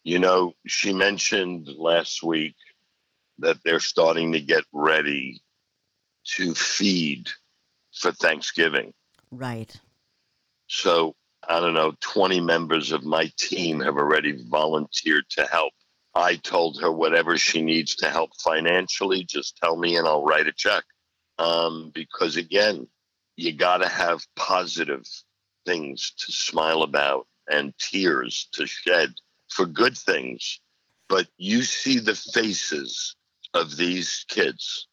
You 0.04 0.20
know, 0.20 0.54
she 0.68 0.94
mentioned 0.94 1.68
last 1.78 2.24
week 2.24 2.56
that 3.40 3.58
they're 3.64 3.80
starting 3.80 4.34
to 4.34 4.42
get 4.42 4.64
ready 4.72 5.42
to 6.36 6.54
feed 6.54 7.30
for 7.94 8.12
Thanksgiving. 8.12 8.94
Right. 9.32 9.76
So 10.68 11.16
I 11.48 11.60
don't 11.60 11.74
know, 11.74 11.94
20 12.00 12.40
members 12.42 12.92
of 12.92 13.04
my 13.04 13.32
team 13.38 13.80
have 13.82 13.98
already 13.98 14.44
volunteered 14.48 15.30
to 15.32 15.46
help. 15.46 15.74
I 16.16 16.36
told 16.36 16.80
her 16.82 16.92
whatever 16.92 17.38
she 17.38 17.62
needs 17.62 17.96
to 17.96 18.10
help 18.10 18.32
financially, 18.40 19.24
just 19.24 19.58
tell 19.58 19.76
me 19.76 19.98
and 19.98 20.08
I'll 20.08 20.24
write 20.24 20.48
a 20.48 20.54
check. 20.54 20.84
Um, 21.40 21.92
because 21.94 22.38
again, 22.38 22.88
you 23.36 23.54
got 23.54 23.78
to 23.78 23.90
have 23.90 24.26
positive 24.36 25.04
things 25.66 26.14
to 26.18 26.32
smile 26.32 26.84
about 26.84 27.28
and 27.50 27.74
tears 27.78 28.48
to 28.54 28.68
shed 28.68 29.10
for 29.54 29.66
good 29.66 29.98
things. 29.98 30.60
But 31.10 31.28
you 31.38 31.64
see 31.64 32.00
the 32.00 32.16
faces 32.16 33.16
of 33.54 33.78
these 33.78 34.26
kids 34.28 34.88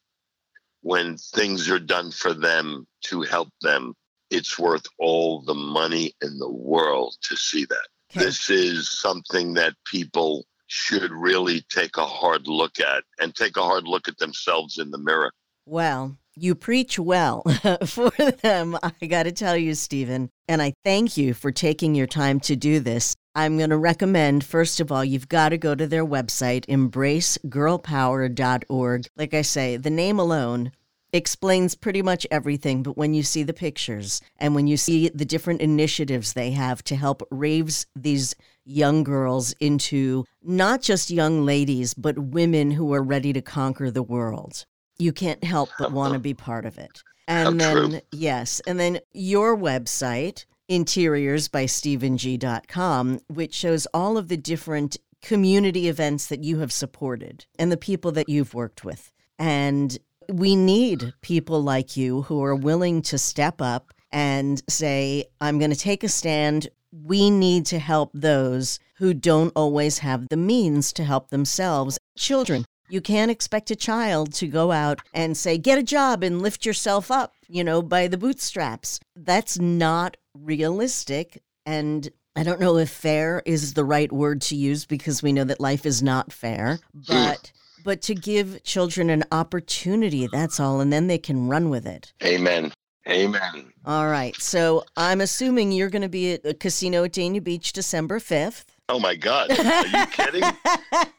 when 0.81 1.17
things 1.17 1.69
are 1.69 1.79
done 1.79 2.11
for 2.11 2.33
them 2.33 2.87
to 3.05 3.21
help 3.21 3.49
them 3.61 3.95
it's 4.31 4.57
worth 4.57 4.85
all 4.97 5.41
the 5.41 5.53
money 5.53 6.13
in 6.21 6.39
the 6.39 6.49
world 6.49 7.15
to 7.21 7.35
see 7.35 7.65
that. 7.65 7.87
Okay. 8.15 8.25
This 8.25 8.49
is 8.49 8.89
something 8.89 9.53
that 9.55 9.75
people 9.85 10.45
should 10.67 11.11
really 11.11 11.63
take 11.69 11.97
a 11.97 12.05
hard 12.05 12.47
look 12.47 12.79
at 12.79 13.03
and 13.19 13.35
take 13.35 13.57
a 13.57 13.61
hard 13.61 13.83
look 13.83 14.07
at 14.07 14.17
themselves 14.17 14.79
in 14.79 14.89
the 14.89 14.97
mirror. 14.97 15.31
Well, 15.65 16.17
you 16.35 16.55
preach 16.55 16.97
well 16.97 17.41
for 17.85 18.09
them, 18.41 18.77
I 18.81 19.05
got 19.05 19.23
to 19.23 19.33
tell 19.33 19.57
you, 19.57 19.75
Steven. 19.75 20.29
And 20.47 20.61
I 20.61 20.73
thank 20.83 21.17
you 21.17 21.33
for 21.33 21.51
taking 21.51 21.93
your 21.93 22.07
time 22.07 22.39
to 22.41 22.55
do 22.55 22.79
this. 22.79 23.13
I'm 23.33 23.57
going 23.57 23.69
to 23.69 23.77
recommend, 23.77 24.43
first 24.43 24.81
of 24.81 24.91
all, 24.91 25.05
you've 25.05 25.29
got 25.29 25.49
to 25.49 25.57
go 25.57 25.73
to 25.73 25.87
their 25.87 26.05
website, 26.05 26.65
embracegirlpower.org. 26.65 29.07
Like 29.15 29.33
I 29.33 29.41
say, 29.41 29.77
the 29.77 29.89
name 29.89 30.19
alone 30.19 30.73
explains 31.13 31.75
pretty 31.75 32.01
much 32.01 32.25
everything, 32.31 32.83
but 32.83 32.97
when 32.97 33.13
you 33.13 33.23
see 33.23 33.43
the 33.43 33.53
pictures 33.53 34.21
and 34.37 34.55
when 34.55 34.67
you 34.67 34.77
see 34.77 35.09
the 35.09 35.25
different 35.25 35.61
initiatives 35.61 36.33
they 36.33 36.51
have 36.51 36.83
to 36.85 36.95
help 36.95 37.21
raise 37.31 37.85
these 37.95 38.35
young 38.65 39.03
girls 39.03 39.53
into 39.59 40.25
not 40.41 40.81
just 40.81 41.11
young 41.11 41.45
ladies, 41.45 41.93
but 41.93 42.17
women 42.17 42.71
who 42.71 42.93
are 42.93 43.03
ready 43.03 43.33
to 43.33 43.41
conquer 43.41 43.91
the 43.91 44.03
world, 44.03 44.65
you 44.97 45.11
can't 45.11 45.43
help 45.43 45.69
but 45.77 45.91
want 45.91 46.13
to 46.13 46.19
be 46.19 46.33
part 46.33 46.65
of 46.65 46.77
it. 46.77 47.03
And 47.27 47.59
then, 47.59 47.89
true. 47.89 48.01
yes, 48.11 48.61
and 48.67 48.79
then 48.79 48.99
your 49.13 49.55
website, 49.55 50.45
interiorsbysteveng.com, 50.71 53.19
which 53.27 53.53
shows 53.53 53.85
all 53.93 54.17
of 54.17 54.29
the 54.29 54.37
different 54.37 54.97
community 55.21 55.89
events 55.89 56.27
that 56.27 56.43
you 56.43 56.59
have 56.59 56.71
supported 56.71 57.45
and 57.59 57.69
the 57.71 57.77
people 57.77 58.11
that 58.13 58.29
you've 58.29 58.53
worked 58.53 58.85
with. 58.85 59.11
And 59.37 59.97
we 60.29 60.55
need 60.55 61.13
people 61.21 61.61
like 61.61 61.97
you 61.97 62.21
who 62.23 62.43
are 62.43 62.55
willing 62.55 63.01
to 63.03 63.17
step 63.17 63.61
up 63.61 63.93
and 64.11 64.61
say, 64.69 65.25
I'm 65.41 65.59
going 65.59 65.71
to 65.71 65.77
take 65.77 66.03
a 66.03 66.09
stand. 66.09 66.69
We 66.91 67.29
need 67.29 67.65
to 67.67 67.79
help 67.79 68.11
those 68.13 68.79
who 68.95 69.13
don't 69.13 69.53
always 69.55 69.99
have 69.99 70.27
the 70.29 70.37
means 70.37 70.91
to 70.93 71.03
help 71.03 71.29
themselves. 71.29 71.99
Children, 72.17 72.65
you 72.89 73.01
can't 73.01 73.31
expect 73.31 73.71
a 73.71 73.75
child 73.75 74.33
to 74.33 74.47
go 74.47 74.71
out 74.71 74.99
and 75.13 75.37
say, 75.37 75.57
get 75.57 75.79
a 75.79 75.83
job 75.83 76.23
and 76.23 76.41
lift 76.41 76.65
yourself 76.65 77.09
up, 77.09 77.33
you 77.47 77.63
know, 77.63 77.81
by 77.81 78.07
the 78.07 78.17
bootstraps. 78.17 78.99
That's 79.15 79.57
not 79.57 80.17
realistic. 80.33 81.41
And 81.65 82.09
I 82.35 82.43
don't 82.43 82.59
know 82.59 82.77
if 82.77 82.89
fair 82.89 83.41
is 83.45 83.73
the 83.73 83.83
right 83.83 84.11
word 84.11 84.41
to 84.43 84.55
use 84.55 84.85
because 84.85 85.21
we 85.21 85.33
know 85.33 85.43
that 85.43 85.59
life 85.59 85.85
is 85.85 86.01
not 86.01 86.31
fair, 86.31 86.79
but 87.07 87.51
but 87.83 88.01
to 88.03 88.15
give 88.15 88.63
children 88.63 89.09
an 89.09 89.23
opportunity, 89.31 90.27
that's 90.27 90.59
all, 90.59 90.79
and 90.79 90.93
then 90.93 91.07
they 91.07 91.17
can 91.17 91.47
run 91.47 91.69
with 91.69 91.87
it. 91.87 92.13
Amen. 92.23 92.71
Amen. 93.09 93.73
All 93.83 94.07
right. 94.07 94.35
So 94.35 94.83
I'm 94.95 95.21
assuming 95.21 95.71
you're 95.71 95.89
going 95.89 96.03
to 96.03 96.09
be 96.09 96.33
at 96.33 96.45
a 96.45 96.53
casino 96.53 97.03
at 97.03 97.13
Dania 97.13 97.43
Beach 97.43 97.73
December 97.73 98.19
5th. 98.19 98.65
Oh 98.89 98.99
my 98.99 99.15
God. 99.15 99.49
Are 99.51 99.87
you 99.87 100.05
kidding? 100.07 100.43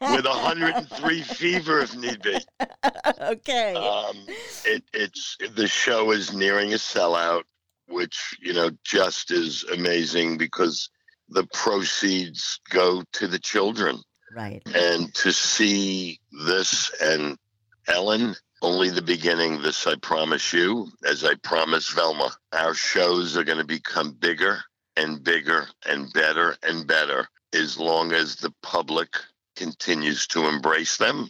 With 0.00 0.26
103 0.26 1.22
fever 1.22 1.80
if 1.80 1.96
need 1.96 2.22
be. 2.22 2.38
Okay. 3.20 3.74
Um, 3.74 4.16
it, 4.64 4.84
it's 4.92 5.36
the 5.54 5.66
show 5.66 6.10
is 6.10 6.32
nearing 6.32 6.72
a 6.72 6.76
sellout, 6.76 7.42
which, 7.92 8.36
you 8.40 8.52
know, 8.52 8.70
just 8.84 9.30
is 9.30 9.64
amazing 9.64 10.38
because 10.38 10.90
the 11.28 11.46
proceeds 11.52 12.60
go 12.70 13.02
to 13.12 13.26
the 13.26 13.38
children. 13.38 14.00
Right. 14.34 14.62
And 14.74 15.14
to 15.16 15.32
see 15.32 16.18
this 16.46 16.90
and 17.00 17.36
Ellen, 17.88 18.34
only 18.62 18.90
the 18.90 19.02
beginning. 19.02 19.60
This 19.60 19.86
I 19.86 19.96
promise 19.96 20.52
you, 20.52 20.88
as 21.04 21.24
I 21.24 21.34
promise 21.42 21.88
Velma. 21.88 22.30
Our 22.52 22.74
shows 22.74 23.36
are 23.36 23.44
going 23.44 23.58
to 23.58 23.64
become 23.64 24.12
bigger 24.12 24.60
and 24.96 25.22
bigger 25.22 25.66
and 25.86 26.12
better 26.12 26.56
and 26.62 26.86
better 26.86 27.26
as 27.52 27.78
long 27.78 28.12
as 28.12 28.36
the 28.36 28.54
public 28.62 29.16
continues 29.56 30.26
to 30.28 30.46
embrace 30.46 30.96
them. 30.96 31.28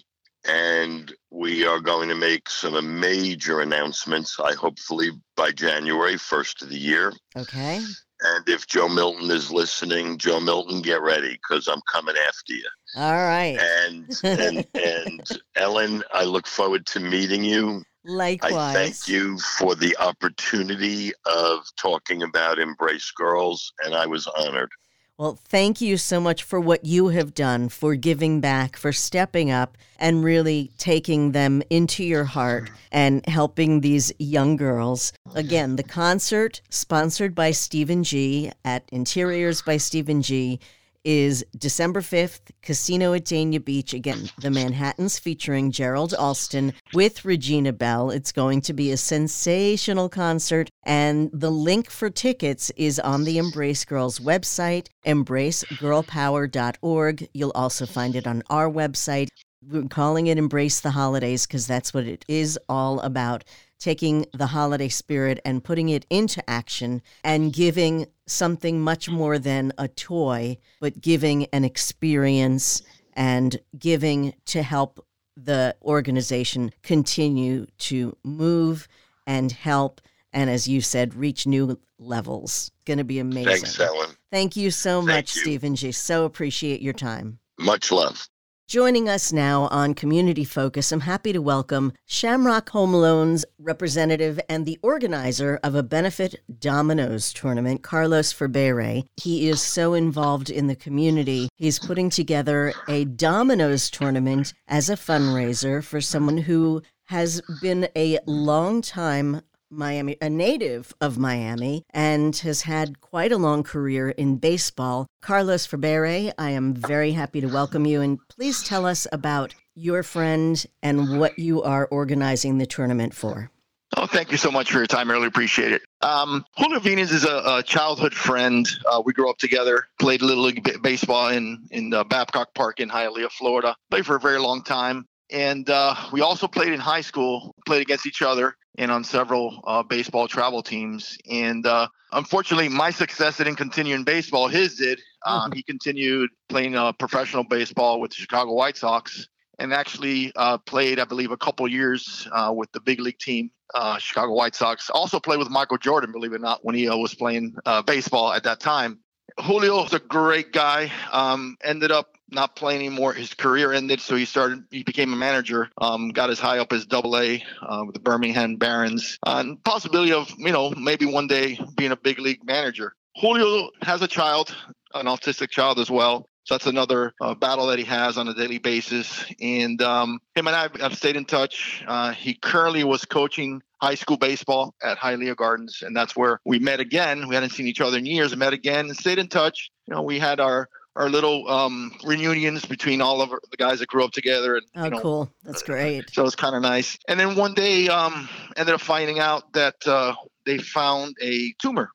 And 0.49 1.15
we 1.31 1.65
are 1.65 1.81
going 1.81 2.09
to 2.09 2.15
make 2.15 2.49
some 2.49 3.01
major 3.01 3.61
announcements, 3.61 4.39
I 4.41 4.55
hopefully 4.55 5.11
by 5.37 5.53
January, 5.53 6.17
first 6.17 6.63
of 6.63 6.69
the 6.69 6.79
year. 6.79 7.13
Okay. 7.37 7.81
And 8.23 8.49
if 8.49 8.67
Joe 8.67 8.89
Milton 8.89 9.31
is 9.31 9.51
listening, 9.51 10.19
Joe 10.19 10.41
Milton, 10.41 10.83
get 10.83 11.03
ready 11.03 11.33
because 11.33 11.69
I'm 11.69 11.81
coming 11.91 12.15
after 12.29 12.55
you. 12.55 12.69
All 12.97 13.13
right. 13.13 13.59
And 13.59 14.21
and 14.25 14.67
and 14.75 15.29
Ellen, 15.57 16.03
I 16.13 16.25
look 16.25 16.47
forward 16.47 16.87
to 16.87 17.01
meeting 17.01 17.45
you. 17.45 17.83
Likewise. 18.05 18.53
I 18.55 18.73
thank 18.73 19.09
you 19.09 19.39
for 19.39 19.75
the 19.77 19.97
opportunity 19.99 21.13
of 21.25 21.61
talking 21.77 22.25
about 22.25 22.59
Embrace 22.59 23.13
Girls, 23.13 23.73
and 23.85 23.95
I 23.95 24.07
was 24.07 24.27
honored. 24.27 24.71
Well, 25.19 25.39
thank 25.49 25.81
you 25.81 25.99
so 25.99 26.21
much 26.21 26.43
for 26.43 26.59
what 26.59 26.85
you 26.85 27.09
have 27.09 27.35
done, 27.35 27.69
for 27.69 27.95
giving 27.95 28.41
back, 28.41 28.77
for 28.77 28.93
stepping 28.93 29.51
up 29.51 29.77
and 29.99 30.25
really 30.25 30.73
taking 30.79 31.33
them 31.33 31.63
into 31.71 32.03
your 32.03 32.25
heart 32.25 32.71
and 32.91 33.25
helping 33.27 33.83
these 33.83 34.13
young 34.19 34.57
girls. 34.57 35.13
Again, 35.35 35.77
the 35.77 35.83
concert 35.83 36.63
sponsored 36.71 37.35
by 37.35 37.51
Steven 37.51 38.03
G 38.03 38.53
at 38.65 38.89
Interiors 38.91 39.63
by 39.63 39.77
Steven 39.77 40.23
G 40.23 40.59
is 41.05 41.45
December 41.57 42.01
5th, 42.01 42.51
Casino 42.63 43.15
at 43.15 43.25
Dania 43.25 43.65
Beach. 43.65 43.95
Again, 43.95 44.31
the 44.41 44.51
Manhattans 44.51 45.17
featuring 45.19 45.71
Gerald 45.71 46.15
Alston 46.15 46.73
with 46.93 47.25
Regina 47.25 47.73
Belle. 47.73 48.11
It's 48.11 48.33
going 48.33 48.61
to 48.63 48.73
be 48.73 48.91
a 48.91 48.97
sensational 48.97 50.09
concert, 50.09 50.69
and 50.85 51.31
the 51.33 51.51
link 51.51 51.91
for 51.91 52.11
tickets 52.11 52.71
is 52.77 52.99
on 52.99 53.23
the 53.25 53.39
Embrace 53.39 53.85
Girls 53.85 54.19
website, 54.19 54.89
embracegirlpower.org. 55.07 57.29
You'll 57.35 57.53
also 57.55 57.87
find 57.87 58.17
it 58.17 58.27
on 58.27 58.43
our 58.51 58.69
website. 58.71 59.29
We're 59.69 59.85
calling 59.85 60.27
it 60.27 60.39
Embrace 60.39 60.81
the 60.81 60.91
Holidays 60.91 61.47
because 61.47 61.69
that's 61.69 61.95
what 61.95 62.07
it 62.07 62.25
is 62.27 62.59
all 62.69 62.99
about 63.01 63.45
taking 63.83 64.25
the 64.33 64.47
holiday 64.47 64.89
spirit 64.89 65.41
and 65.45 65.65
putting 65.65 65.89
it 65.89 66.07
into 66.09 66.49
action 66.49 67.03
and 67.25 67.53
giving 67.53 68.07
something 68.27 68.81
much 68.81 69.09
more 69.09 69.39
than 69.41 69.73
a 69.77 69.89
toy, 69.89 70.57
but 70.81 71.01
giving 71.01 71.47
an 71.47 71.65
experience 71.65 72.83
and 73.15 73.59
giving 73.77 74.33
to 74.45 74.63
help 74.63 75.05
the 75.37 75.75
organization 75.83 76.71
continue 76.83 77.67
to 77.79 78.17
move 78.23 78.87
and 79.27 79.51
help 79.51 80.01
and 80.33 80.49
as 80.51 80.69
you 80.69 80.81
said 80.81 81.15
reach 81.15 81.47
new 81.47 81.79
levels 81.99 82.71
it's 82.75 82.85
going 82.85 82.99
to 82.99 83.05
be 83.05 83.19
amazing 83.19 83.47
Thanks, 83.51 83.81
Ellen. 83.81 84.11
thank 84.31 84.57
you 84.57 84.71
so 84.71 84.99
Thank 85.01 85.09
much 85.09 85.37
you. 85.37 85.43
steven 85.43 85.75
g 85.75 85.91
so 85.91 86.27
appreciate 86.27 86.83
your 86.83 86.93
time 86.93 87.39
Much 87.59 87.91
love. 87.91 88.29
Joining 88.73 89.07
us 89.07 89.35
now 89.35 89.65
on 89.65 89.93
Community 89.93 90.45
Focus, 90.45 90.93
I'm 90.93 91.01
happy 91.01 91.35
to 91.35 91.43
welcome 91.43 91.93
Shamrock 92.07 92.71
Home 92.71 92.95
Loans 92.95 93.45
representative 93.59 94.41
and 94.49 94.65
the 94.65 94.79
organizer 94.83 95.61
of 95.63 95.75
a 95.75 95.83
benefit 95.83 96.37
dominoes 96.59 97.35
tournament, 97.35 97.83
Carlos 97.83 98.33
Febreyre. 98.33 99.05
He 99.19 99.51
is 99.51 99.61
so 99.61 99.93
involved 99.93 100.49
in 100.49 100.69
the 100.69 100.75
community. 100.75 101.51
He's 101.57 101.79
putting 101.79 102.09
together 102.09 102.73
a 102.89 103.05
dominoes 103.05 103.91
tournament 103.91 104.55
as 104.67 104.89
a 104.89 104.97
fundraiser 104.97 105.85
for 105.85 106.01
someone 106.01 106.39
who 106.39 106.81
has 107.09 107.43
been 107.61 107.89
a 107.95 108.21
long 108.27 108.81
time 108.81 109.43
Miami, 109.73 110.17
a 110.21 110.29
native 110.29 110.95
of 111.01 111.19
Miami, 111.19 111.83
and 111.91 112.37
has 112.37 112.63
had 112.63 113.01
quite 113.01 113.33
a 113.33 113.39
long 113.39 113.63
career 113.63 114.11
in 114.11 114.37
baseball. 114.37 115.07
Carlos 115.23 115.67
Febreyre, 115.67 116.33
I 116.39 116.51
am 116.51 116.75
very 116.75 117.13
happy 117.13 117.41
to 117.41 117.47
welcome 117.47 117.87
you, 117.87 118.03
and 118.03 118.19
please 118.29 118.63
tell 118.63 118.85
us 118.85 119.07
about 119.13 119.55
your 119.75 120.03
friend 120.03 120.65
and 120.83 121.19
what 121.19 121.39
you 121.39 121.63
are 121.63 121.87
organizing 121.87 122.59
the 122.59 122.67
tournament 122.67 123.15
for. 123.15 123.51
Oh, 123.97 124.07
thank 124.07 124.31
you 124.31 124.39
so 124.39 124.51
much 124.51 124.71
for 124.71 124.79
your 124.79 124.87
time. 124.87 125.11
I 125.11 125.15
really 125.15 125.27
appreciate 125.27 125.73
it. 125.73 125.83
Um, 126.01 126.45
Julio 126.57 126.81
Vinas 126.81 127.13
is 127.13 127.25
a, 127.25 127.43
a 127.45 127.63
childhood 127.63 128.15
friend. 128.15 128.67
Uh, 128.87 129.03
we 129.05 129.13
grew 129.13 129.29
up 129.29 129.37
together. 129.39 129.87
Played 130.01 130.23
little 130.23 130.45
league 130.45 130.83
baseball 130.83 131.29
in 131.29 131.67
in 131.71 131.93
uh, 131.93 132.05
Babcock 132.05 132.55
Park 132.55 132.81
in 132.81 132.89
Hialeah, 132.89 133.31
Florida. 133.31 133.77
Played 133.91 134.07
for 134.07 134.17
a 134.17 134.21
very 134.21 134.39
long 134.39 134.63
time, 134.63 135.07
and 135.31 135.69
uh, 135.69 135.95
we 136.11 136.23
also 136.23 136.49
played 136.49 136.73
in 136.73 136.81
high 136.81 137.03
school. 137.03 137.55
Played 137.67 137.83
against 137.83 138.07
each 138.07 138.23
other 138.23 138.57
and 138.79 138.91
on 138.91 139.05
several 139.05 139.63
uh, 139.67 139.83
baseball 139.83 140.29
travel 140.29 140.63
teams. 140.63 141.19
And 141.31 141.67
uh, 141.67 141.89
unfortunately, 142.13 142.69
my 142.69 142.91
success 142.91 143.39
didn't 143.39 143.57
continue 143.57 143.95
in 143.95 144.05
baseball. 144.05 144.49
His 144.49 144.77
did. 144.77 145.01
Um, 145.27 145.53
he 145.53 145.63
continued 145.63 146.31
playing 146.49 146.77
uh, 146.77 146.93
professional 146.93 147.45
baseball 147.45 148.01
with 148.01 148.11
the 148.11 148.17
Chicago 148.17 148.53
White 148.55 148.77
Sox 148.77 149.29
and 149.59 149.73
actually 149.73 150.33
uh, 150.37 150.59
played, 150.59 150.99
I 150.99 151.05
believe, 151.05 151.31
a 151.31 151.37
couple 151.37 151.67
years 151.69 152.27
uh, 152.33 152.53
with 152.55 152.73
the 152.73 152.81
big 152.81 153.01
league 153.01 153.19
team, 153.19 153.51
uh, 153.75 153.99
Chicago 153.99 154.33
White 154.33 154.55
Sox. 154.55 154.91
Also 154.91 155.21
played 155.21 155.39
with 155.39 155.51
Michael 155.51 155.79
Jordan, 155.79 156.11
believe 156.11 156.33
it 156.33 156.37
or 156.37 156.39
not, 156.39 156.65
when 156.65 156.75
he 156.75 156.89
uh, 156.89 156.97
was 156.97 157.15
playing 157.15 157.55
uh, 157.67 157.83
baseball 157.83 158.33
at 158.33 158.43
that 158.45 158.61
time. 158.61 158.99
Julio 159.41 159.85
is 159.85 159.93
a 159.93 159.99
great 159.99 160.53
guy. 160.53 160.91
Um, 161.13 161.57
ended 161.63 161.91
up 161.91 162.17
not 162.33 162.57
playing 162.57 162.81
anymore. 162.81 163.13
His 163.13 163.35
career 163.35 163.73
ended, 163.73 164.01
so 164.01 164.17
he 164.17 164.25
started. 164.25 164.65
He 164.71 164.83
became 164.83 165.13
a 165.13 165.17
manager. 165.17 165.71
Um, 165.79 166.11
got 166.11 166.31
as 166.31 166.39
high 166.39 166.59
up 166.59 166.73
as 166.73 166.87
Double 166.87 167.17
A 167.17 167.43
uh, 167.63 167.83
with 167.87 167.95
the 167.95 168.01
Birmingham 168.01 168.57
Barons, 168.57 169.19
uh, 169.27 169.37
and 169.45 169.63
possibility 169.65 170.13
of 170.13 170.33
you 170.39 170.53
know 170.53 170.71
maybe 170.71 171.07
one 171.07 171.27
day 171.27 171.59
being 171.77 171.93
a 171.93 171.97
big 171.97 172.19
league 172.19 172.45
manager. 172.45 172.95
Julio 173.21 173.71
has 173.83 174.03
a 174.03 174.09
child, 174.09 174.55
an 174.95 175.07
autistic 175.07 175.51
child 175.51 175.79
as 175.79 175.91
well. 175.91 176.29
So 176.45 176.55
that's 176.55 176.67
another 176.67 177.15
uh, 177.21 177.35
battle 177.35 177.69
that 177.69 177.79
he 177.79 177.85
has 177.85 178.19
on 178.19 178.27
a 178.27 178.35
daily 178.35 178.59
basis. 178.59 179.25
And 179.41 179.81
um, 179.81 180.19
him 180.35 180.49
and 180.49 180.57
I 180.57 180.63
have, 180.63 180.75
have 180.81 180.97
stayed 180.97 181.15
in 181.15 181.25
touch. 181.25 181.85
Uh, 181.87 182.11
he 182.11 182.35
currently 182.35 182.83
was 182.83 183.05
coaching 183.05 183.63
high 183.81 183.95
school 183.95 184.17
baseball 184.17 184.75
at 184.83 184.99
Hialeah 184.99 185.37
Gardens, 185.37 185.83
and 185.83 185.95
that's 185.97 186.17
where 186.17 186.41
we 186.45 186.59
met 186.59 186.81
again. 186.81 187.29
We 187.29 187.35
hadn't 187.37 187.51
seen 187.51 187.69
each 187.69 187.81
other 187.81 187.99
in 187.99 188.07
years, 188.07 188.35
met 188.37 188.53
again 188.53 188.87
and 188.87 188.97
stayed 188.97 189.19
in 189.19 189.29
touch. 189.29 189.71
You 189.87 189.95
know, 189.95 190.03
we 190.03 190.19
had 190.19 190.41
our 190.41 190.69
our 190.97 191.09
little 191.09 191.49
um, 191.49 191.93
reunions 192.05 192.65
between 192.67 193.01
all 193.01 193.23
of 193.23 193.31
the 193.31 193.57
guys 193.57 193.79
that 193.79 193.89
grew 193.89 194.05
up 194.05 194.13
together. 194.13 194.57
And, 194.57 194.67
Oh, 194.77 194.85
you 194.85 194.91
know, 194.91 195.01
cool. 195.01 195.33
That's 195.43 195.63
great. 195.63 196.11
so 196.13 196.25
it's 196.25 196.37
kind 196.37 196.55
of 196.55 196.63
nice. 196.63 196.99
And 197.09 197.19
then 197.19 197.35
one 197.37 197.55
day, 197.55 197.89
um, 197.89 198.29
ended 198.57 198.75
up 198.75 198.81
finding 198.81 199.19
out 199.19 199.53
that 199.55 199.77
uh, 199.87 200.15
they 200.47 200.59
found 200.59 201.17
a 201.23 201.55
tumor 201.61 201.91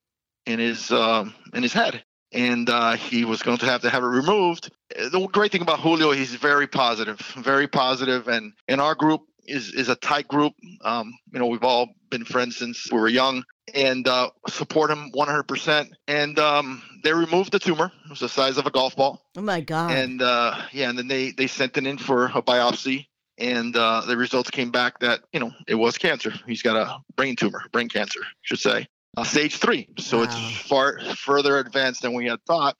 in 0.46 0.60
his 0.60 0.92
um, 0.92 1.34
in 1.54 1.62
his 1.64 1.74
head, 1.74 2.04
and 2.32 2.70
uh, 2.70 2.94
he 2.94 3.26
was 3.26 3.44
going 3.44 3.58
to 3.60 3.66
have 3.66 3.82
to 3.82 3.90
have 3.90 4.04
it 4.04 4.08
removed. 4.08 4.72
The 4.90 5.28
great 5.32 5.52
thing 5.52 5.62
about 5.62 5.80
Julio, 5.80 6.12
he's 6.12 6.34
very 6.36 6.68
positive, 6.68 7.20
very 7.38 7.68
positive, 7.68 8.28
and 8.30 8.54
in 8.68 8.80
our 8.80 8.96
group 8.96 9.22
is 9.46 9.74
is 9.74 9.90
a 9.90 9.96
tight 9.96 10.28
group. 10.28 10.54
Um, 10.84 11.14
you 11.34 11.40
know, 11.40 11.48
we've 11.48 11.64
all 11.64 11.90
been 12.10 12.24
friends 12.26 12.56
since 12.58 12.90
we 12.92 12.98
were 13.00 13.10
young, 13.10 13.44
and 13.74 14.08
uh, 14.08 14.30
support 14.48 14.90
him 14.92 15.12
100%. 15.14 15.92
And 16.08 16.40
um, 16.40 16.82
they 17.04 17.14
removed 17.14 17.52
the 17.52 17.60
tumor. 17.60 17.92
It 18.06 18.10
was 18.10 18.20
the 18.20 18.30
size 18.30 18.58
of 18.58 18.66
a 18.66 18.72
golf 18.72 18.96
ball 18.96 19.22
Oh 19.38 19.42
my 19.42 19.62
God. 19.62 19.92
and 19.92 20.22
uh, 20.22 20.62
yeah, 20.72 20.90
and 20.90 20.98
then 20.98 21.08
they 21.08 21.32
they 21.32 21.48
sent 21.48 21.78
it 21.78 21.86
in 21.86 21.98
for 21.98 22.26
a 22.26 22.42
biopsy, 22.42 23.08
and 23.38 23.76
uh, 23.76 24.02
the 24.08 24.18
results 24.18 24.50
came 24.50 24.72
back 24.72 25.00
that 25.00 25.20
you 25.32 25.40
know 25.40 25.52
it 25.68 25.76
was 25.76 25.98
cancer. 25.98 26.34
He's 26.48 26.62
got 26.62 26.76
a 26.76 26.98
brain 27.16 27.36
tumor, 27.36 27.64
brain 27.72 27.88
cancer, 27.90 28.22
I 28.24 28.28
should 28.42 28.60
say, 28.60 28.88
uh, 29.16 29.24
stage 29.24 29.58
three. 29.58 29.88
So 30.00 30.18
Wow. 30.18 30.24
it's 30.24 30.58
far 30.68 31.00
further 31.16 31.60
advanced 31.60 32.02
than 32.02 32.14
we 32.14 32.26
had 32.26 32.40
thought, 32.46 32.76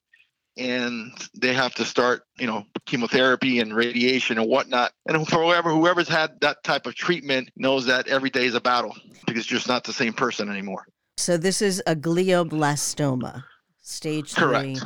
and 0.58 1.12
they 1.36 1.54
have 1.54 1.74
to 1.76 1.86
start 1.86 2.24
you 2.38 2.48
know 2.48 2.66
chemotherapy 2.86 3.60
and 3.60 3.76
radiation 3.76 4.38
and 4.38 4.50
whatnot. 4.50 4.92
And 5.08 5.28
for 5.28 5.44
whoever 5.44 5.70
whoever's 5.70 6.08
had 6.08 6.40
that 6.42 6.64
type 6.64 6.86
of 6.86 6.96
treatment 6.96 7.50
knows 7.56 7.86
that 7.86 8.08
every 8.08 8.30
day 8.30 8.46
is 8.46 8.56
a 8.56 8.62
battle 8.62 8.96
because 9.26 9.50
you're 9.50 9.58
just 9.58 9.68
not 9.68 9.84
the 9.84 9.94
same 9.94 10.14
person 10.14 10.50
anymore. 10.50 10.86
so 11.18 11.38
this 11.38 11.62
is 11.62 11.82
a 11.88 11.96
glioblastoma, 11.96 13.44
stage 13.82 14.34
three. 14.34 14.76
Correct. 14.76 14.86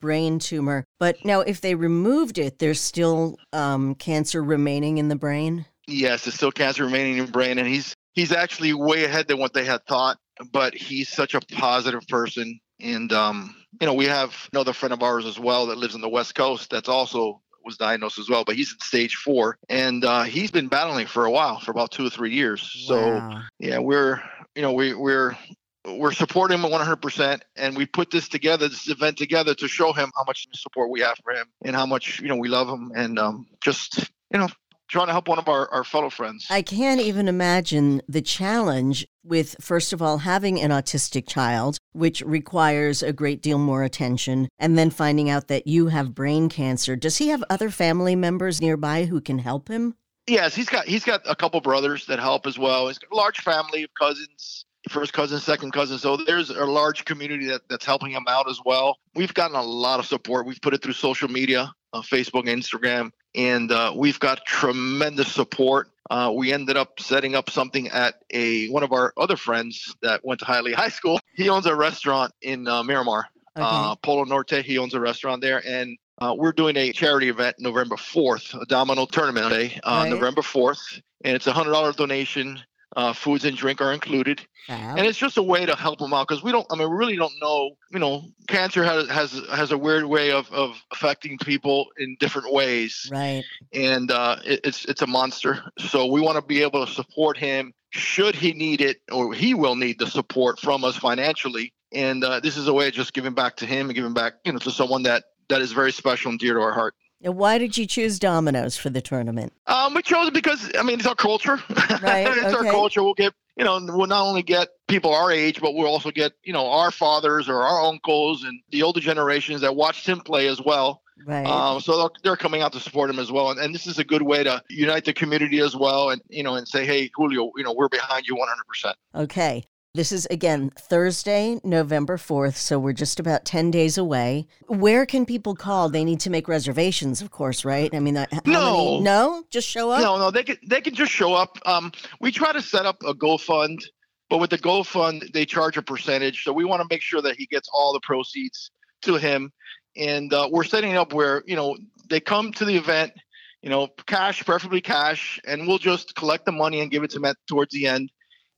Brain 0.00 0.40
tumor. 0.40 0.84
But 0.98 1.24
now, 1.24 1.42
if 1.42 1.60
they 1.60 1.76
removed 1.76 2.36
it, 2.36 2.58
there's 2.58 2.80
still 2.80 3.36
um, 3.52 3.94
cancer 3.94 4.42
remaining 4.42 4.98
in 4.98 5.06
the 5.06 5.14
brain. 5.14 5.64
Yes, 5.86 6.24
there's 6.24 6.34
still 6.34 6.50
cancer 6.50 6.84
remaining 6.84 7.18
in 7.18 7.26
the 7.26 7.30
brain, 7.30 7.58
and 7.58 7.68
he's 7.68 7.94
he's 8.12 8.32
actually 8.32 8.72
way 8.72 9.04
ahead 9.04 9.28
than 9.28 9.38
what 9.38 9.54
they 9.54 9.64
had 9.64 9.86
thought. 9.86 10.18
But 10.50 10.74
he's 10.74 11.08
such 11.08 11.34
a 11.34 11.40
positive 11.52 12.04
person, 12.08 12.58
and 12.80 13.12
um, 13.12 13.54
you 13.80 13.86
know, 13.86 13.94
we 13.94 14.06
have 14.06 14.34
another 14.52 14.72
friend 14.72 14.92
of 14.92 15.02
ours 15.02 15.26
as 15.26 15.38
well 15.38 15.66
that 15.66 15.78
lives 15.78 15.94
on 15.94 16.00
the 16.00 16.08
West 16.08 16.34
Coast 16.34 16.70
that's 16.70 16.88
also 16.88 17.40
was 17.64 17.76
diagnosed 17.76 18.18
as 18.18 18.28
well, 18.28 18.44
but 18.44 18.56
he's 18.56 18.72
in 18.72 18.80
stage 18.80 19.14
four, 19.14 19.56
and 19.68 20.04
uh, 20.04 20.24
he's 20.24 20.50
been 20.50 20.68
battling 20.68 21.06
for 21.06 21.24
a 21.24 21.30
while, 21.30 21.60
for 21.60 21.70
about 21.70 21.92
two 21.92 22.06
or 22.06 22.10
three 22.10 22.32
years. 22.32 22.60
So 22.86 22.96
Wow. 22.96 23.42
yeah, 23.58 23.78
we're 23.78 24.20
you 24.54 24.62
know 24.62 24.72
we 24.72 24.94
we're 24.94 25.36
we're 25.84 26.12
supporting 26.12 26.58
him 26.58 26.70
100% 26.70 27.40
and 27.56 27.76
we 27.76 27.86
put 27.86 28.10
this 28.10 28.28
together 28.28 28.68
this 28.68 28.88
event 28.88 29.16
together 29.16 29.54
to 29.54 29.66
show 29.66 29.92
him 29.92 30.12
how 30.16 30.22
much 30.24 30.46
support 30.54 30.90
we 30.90 31.00
have 31.00 31.16
for 31.24 31.32
him 31.32 31.46
and 31.64 31.74
how 31.74 31.86
much 31.86 32.20
you 32.20 32.28
know 32.28 32.36
we 32.36 32.48
love 32.48 32.68
him 32.68 32.92
and 32.94 33.18
um, 33.18 33.46
just 33.60 33.98
you 34.32 34.38
know 34.38 34.48
trying 34.92 35.06
to 35.06 35.12
help 35.12 35.26
one 35.26 35.38
of 35.38 35.48
our, 35.48 35.68
our 35.70 35.84
fellow 35.84 36.10
friends 36.10 36.46
I 36.50 36.62
can't 36.62 37.00
even 37.00 37.26
imagine 37.28 38.02
the 38.08 38.22
challenge 38.22 39.06
with, 39.24 39.56
first 39.60 39.92
of 39.92 40.02
all, 40.02 40.18
having 40.18 40.60
an 40.60 40.70
autistic 40.70 41.28
child, 41.28 41.78
which 41.92 42.22
requires 42.22 43.02
a 43.02 43.12
great 43.12 43.40
deal 43.40 43.58
more 43.58 43.84
attention, 43.84 44.48
and 44.58 44.76
then 44.76 44.90
finding 44.90 45.30
out 45.30 45.48
that 45.48 45.66
you 45.66 45.88
have 45.88 46.14
brain 46.14 46.48
cancer. 46.48 46.96
Does 46.96 47.18
he 47.18 47.28
have 47.28 47.44
other 47.48 47.70
family 47.70 48.16
members 48.16 48.60
nearby 48.60 49.04
who 49.04 49.20
can 49.20 49.38
help 49.38 49.68
him? 49.68 49.94
yes 50.26 50.54
he's 50.54 50.68
got 50.68 50.86
he's 50.86 51.04
got 51.04 51.20
a 51.26 51.34
couple 51.34 51.60
brothers 51.60 52.06
that 52.06 52.18
help 52.18 52.46
as 52.46 52.58
well 52.58 52.88
he's 52.88 52.98
got 52.98 53.10
a 53.12 53.16
large 53.16 53.40
family 53.40 53.82
of 53.82 53.90
cousins 53.98 54.66
first 54.88 55.12
cousin 55.12 55.38
second 55.38 55.72
cousin 55.72 55.98
so 55.98 56.16
there's 56.16 56.50
a 56.50 56.64
large 56.64 57.04
community 57.04 57.46
that, 57.46 57.62
that's 57.68 57.84
helping 57.84 58.12
him 58.12 58.24
out 58.28 58.48
as 58.48 58.60
well 58.64 58.98
we've 59.14 59.34
gotten 59.34 59.56
a 59.56 59.62
lot 59.62 59.98
of 59.98 60.06
support 60.06 60.46
we've 60.46 60.60
put 60.60 60.74
it 60.74 60.82
through 60.82 60.92
social 60.92 61.28
media 61.28 61.72
uh, 61.92 62.00
facebook 62.02 62.44
instagram 62.44 63.10
and 63.34 63.72
uh, 63.72 63.92
we've 63.96 64.20
got 64.20 64.44
tremendous 64.46 65.32
support 65.32 65.88
uh, 66.12 66.30
we 66.30 66.52
ended 66.52 66.76
up 66.76 67.00
setting 67.00 67.34
up 67.34 67.48
something 67.48 67.88
at 67.88 68.16
a 68.30 68.68
one 68.68 68.82
of 68.82 68.92
our 68.92 69.14
other 69.16 69.36
friends 69.36 69.94
that 70.02 70.22
went 70.22 70.40
to 70.40 70.44
Hialeah 70.46 70.74
High 70.74 70.90
School. 70.90 71.18
He 71.34 71.48
owns 71.48 71.64
a 71.64 71.74
restaurant 71.74 72.34
in 72.42 72.68
uh, 72.68 72.82
Miramar, 72.82 73.26
Okay. 73.56 73.64
uh, 73.66 73.94
Polo 73.96 74.24
Norte. 74.24 74.62
He 74.62 74.76
owns 74.76 74.92
a 74.92 75.00
restaurant 75.00 75.40
there, 75.40 75.66
and 75.66 75.96
uh, 76.20 76.34
we're 76.36 76.52
doing 76.52 76.76
a 76.76 76.92
charity 76.92 77.30
event 77.30 77.56
November 77.58 77.96
4th, 77.96 78.60
a 78.60 78.66
domino 78.66 79.06
tournament 79.06 79.48
day, 79.48 79.80
uh, 79.82 80.00
Right. 80.02 80.10
November 80.10 80.42
4th, 80.42 81.00
and 81.24 81.34
it's 81.34 81.46
a 81.46 81.52
hundred 81.52 81.72
dollar 81.72 81.92
donation 81.92 82.60
Uh, 82.94 83.12
foods 83.14 83.46
and 83.46 83.56
drink 83.56 83.80
are 83.80 83.92
included, 83.92 84.46
Fab. 84.66 84.98
and 84.98 85.06
it's 85.06 85.16
just 85.16 85.38
a 85.38 85.42
way 85.42 85.64
to 85.64 85.74
help 85.74 85.98
them 85.98 86.12
out 86.12 86.28
because 86.28 86.42
we 86.42 86.52
don't. 86.52 86.66
I 86.70 86.76
mean, 86.76 86.90
we 86.90 86.96
really 86.96 87.16
don't 87.16 87.32
know. 87.40 87.70
You 87.90 87.98
know, 87.98 88.24
cancer 88.48 88.84
has 88.84 89.08
has 89.08 89.40
has 89.50 89.72
a 89.72 89.78
weird 89.78 90.04
way 90.04 90.30
of 90.30 90.50
of 90.52 90.76
affecting 90.92 91.38
people 91.38 91.86
in 91.96 92.16
different 92.20 92.52
ways, 92.52 93.08
right. 93.10 93.44
and 93.72 94.10
uh, 94.10 94.36
it, 94.44 94.60
it's 94.64 94.84
it's 94.84 95.00
a 95.00 95.06
monster. 95.06 95.62
So 95.78 96.06
we 96.06 96.20
want 96.20 96.36
to 96.36 96.42
be 96.42 96.62
able 96.62 96.84
to 96.84 96.92
support 96.92 97.38
him 97.38 97.72
should 97.92 98.34
he 98.34 98.52
need 98.52 98.80
it, 98.80 99.00
or 99.10 99.34
he 99.34 99.54
will 99.54 99.76
need 99.76 99.98
the 99.98 100.06
support 100.06 100.58
from 100.58 100.82
us 100.82 100.96
financially. 100.96 101.72
And 101.92 102.24
uh, 102.24 102.40
this 102.40 102.56
is 102.56 102.66
a 102.66 102.72
way 102.72 102.88
of 102.88 102.94
just 102.94 103.12
giving 103.12 103.34
back 103.34 103.56
to 103.56 103.66
him 103.66 103.86
and 103.88 103.94
giving 103.94 104.14
back, 104.14 104.34
you 104.44 104.52
know, 104.52 104.58
to 104.60 104.70
someone 104.70 105.02
that 105.02 105.24
that 105.48 105.60
is 105.60 105.72
very 105.72 105.92
special 105.92 106.30
and 106.30 106.40
dear 106.40 106.54
to 106.54 106.60
our 106.60 106.72
heart. 106.72 106.94
And 107.22 107.36
why 107.36 107.58
did 107.58 107.78
you 107.78 107.86
choose 107.86 108.18
Domino's 108.18 108.76
for 108.76 108.90
the 108.90 109.00
tournament? 109.00 109.52
Um, 109.66 109.94
we 109.94 110.02
chose 110.02 110.28
it 110.28 110.34
because 110.34 110.70
I 110.78 110.82
mean 110.82 110.98
it's 110.98 111.06
our 111.06 111.14
culture. 111.14 111.60
Right, 112.02 112.26
it's 112.26 112.54
our 112.54 112.64
culture. 112.64 113.02
We'll 113.02 113.14
get 113.14 113.32
you 113.56 113.64
know 113.64 113.78
we'll 113.80 114.08
not 114.08 114.26
only 114.26 114.42
get 114.42 114.68
people 114.88 115.14
our 115.14 115.30
age, 115.30 115.60
but 115.60 115.74
we'll 115.74 115.86
also 115.86 116.10
get 116.10 116.32
you 116.42 116.52
know 116.52 116.66
our 116.68 116.90
fathers 116.90 117.48
or 117.48 117.62
our 117.62 117.86
uncles 117.86 118.42
and 118.42 118.60
the 118.70 118.82
older 118.82 119.00
generations 119.00 119.60
that 119.60 119.76
watched 119.76 120.06
him 120.08 120.20
play 120.20 120.48
as 120.48 120.60
well. 120.60 121.02
Right. 121.24 121.46
Um, 121.46 121.80
so 121.80 121.98
they're, 121.98 122.10
they're 122.24 122.36
coming 122.36 122.62
out 122.62 122.72
to 122.72 122.80
support 122.80 123.08
him 123.08 123.20
as 123.20 123.30
well, 123.30 123.50
and, 123.50 123.60
and 123.60 123.72
this 123.72 123.86
is 123.86 123.98
a 123.98 124.04
good 124.04 124.22
way 124.22 124.42
to 124.42 124.60
unite 124.68 125.04
the 125.04 125.12
community 125.12 125.60
as 125.60 125.76
well, 125.76 126.10
and 126.10 126.20
you 126.28 126.42
know 126.42 126.54
and 126.54 126.66
say, 126.66 126.84
hey 126.84 127.10
Julio, 127.14 127.52
you 127.56 127.62
know 127.62 127.72
we're 127.72 127.88
behind 127.88 128.26
you 128.26 128.34
100. 128.34 128.64
percent 128.66 128.96
Okay. 129.14 129.64
This 129.94 130.10
is 130.10 130.24
again 130.30 130.70
Thursday, 130.70 131.60
November 131.62 132.16
4th, 132.16 132.54
so 132.56 132.78
we're 132.78 132.94
just 132.94 133.20
about 133.20 133.44
10 133.44 133.70
days 133.70 133.98
away. 133.98 134.46
Where 134.66 135.04
can 135.04 135.26
people 135.26 135.54
call? 135.54 135.90
They 135.90 136.02
need 136.02 136.18
to 136.20 136.30
make 136.30 136.48
reservations, 136.48 137.20
of 137.20 137.30
course, 137.30 137.62
right? 137.62 137.94
I 137.94 137.98
mean, 137.98 138.14
No. 138.14 138.26
many? 138.46 139.00
No, 139.00 139.44
just 139.50 139.68
show 139.68 139.90
up. 139.90 140.00
No, 140.00 140.16
no, 140.16 140.30
they 140.30 140.44
can 140.44 140.56
they 140.66 140.80
can 140.80 140.94
just 140.94 141.12
show 141.12 141.34
up. 141.34 141.58
Um, 141.66 141.92
we 142.20 142.32
try 142.32 142.52
to 142.52 142.62
set 142.62 142.86
up 142.86 143.02
a 143.02 143.12
GoFund, 143.12 143.84
but 144.30 144.38
with 144.38 144.48
the 144.48 144.56
GoFund, 144.56 145.30
they 145.34 145.44
charge 145.44 145.76
a 145.76 145.82
percentage. 145.82 146.42
So 146.42 146.54
we 146.54 146.64
want 146.64 146.80
to 146.80 146.88
make 146.88 147.02
sure 147.02 147.20
that 147.20 147.36
he 147.36 147.44
gets 147.44 147.68
all 147.70 147.92
the 147.92 148.00
proceeds 148.02 148.70
to 149.02 149.16
him, 149.16 149.52
and 149.94 150.32
uh, 150.32 150.48
we're 150.50 150.64
setting 150.64 150.92
it 150.92 150.96
up 150.96 151.12
where 151.12 151.42
you 151.46 151.54
know 151.54 151.76
they 152.08 152.18
come 152.18 152.50
to 152.52 152.64
the 152.64 152.78
event, 152.78 153.12
you 153.60 153.68
know, 153.68 153.88
cash, 154.06 154.42
preferably 154.42 154.80
cash, 154.80 155.38
and 155.46 155.68
we'll 155.68 155.76
just 155.76 156.14
collect 156.14 156.46
the 156.46 156.52
money 156.52 156.80
and 156.80 156.90
give 156.90 157.02
it 157.02 157.10
to 157.10 157.22
at, 157.26 157.36
towards 157.46 157.74
the 157.74 157.86
end. 157.86 158.10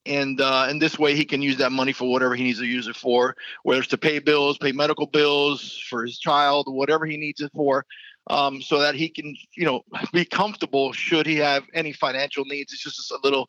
And 0.07 0.41
uh, 0.41 0.67
and 0.69 0.83
this 0.83 0.99
way 0.99 1.17
he 1.17 1.25
can 1.25 1.41
use 1.41 1.57
that 1.59 1.73
money 1.73 1.93
for 1.93 2.11
whatever 2.11 2.35
he 2.35 2.45
needs 2.45 2.59
to 2.59 2.67
use 2.67 2.89
it 2.89 2.97
for, 2.97 3.37
whether 3.63 3.81
it's 3.81 3.89
to 3.89 3.99
pay 3.99 4.19
bills, 4.19 4.59
pay 4.59 4.73
medical 4.73 5.07
bills 5.07 5.83
for 5.89 6.05
his 6.05 6.19
child, 6.19 6.67
whatever 6.69 7.07
he 7.07 7.17
needs 7.17 7.41
it 7.41 7.51
for 7.55 7.87
um, 8.29 8.63
so 8.63 8.79
that 8.81 8.95
he 8.95 9.09
can, 9.09 9.37
you 9.55 9.65
know, 9.65 9.83
be 10.13 10.25
comfortable 10.25 10.93
should 10.93 11.27
he 11.27 11.37
have 11.37 11.65
any 11.75 11.93
financial 11.93 12.45
needs. 12.45 12.73
It's 12.73 12.83
just 12.83 13.11
a 13.11 13.19
little, 13.23 13.47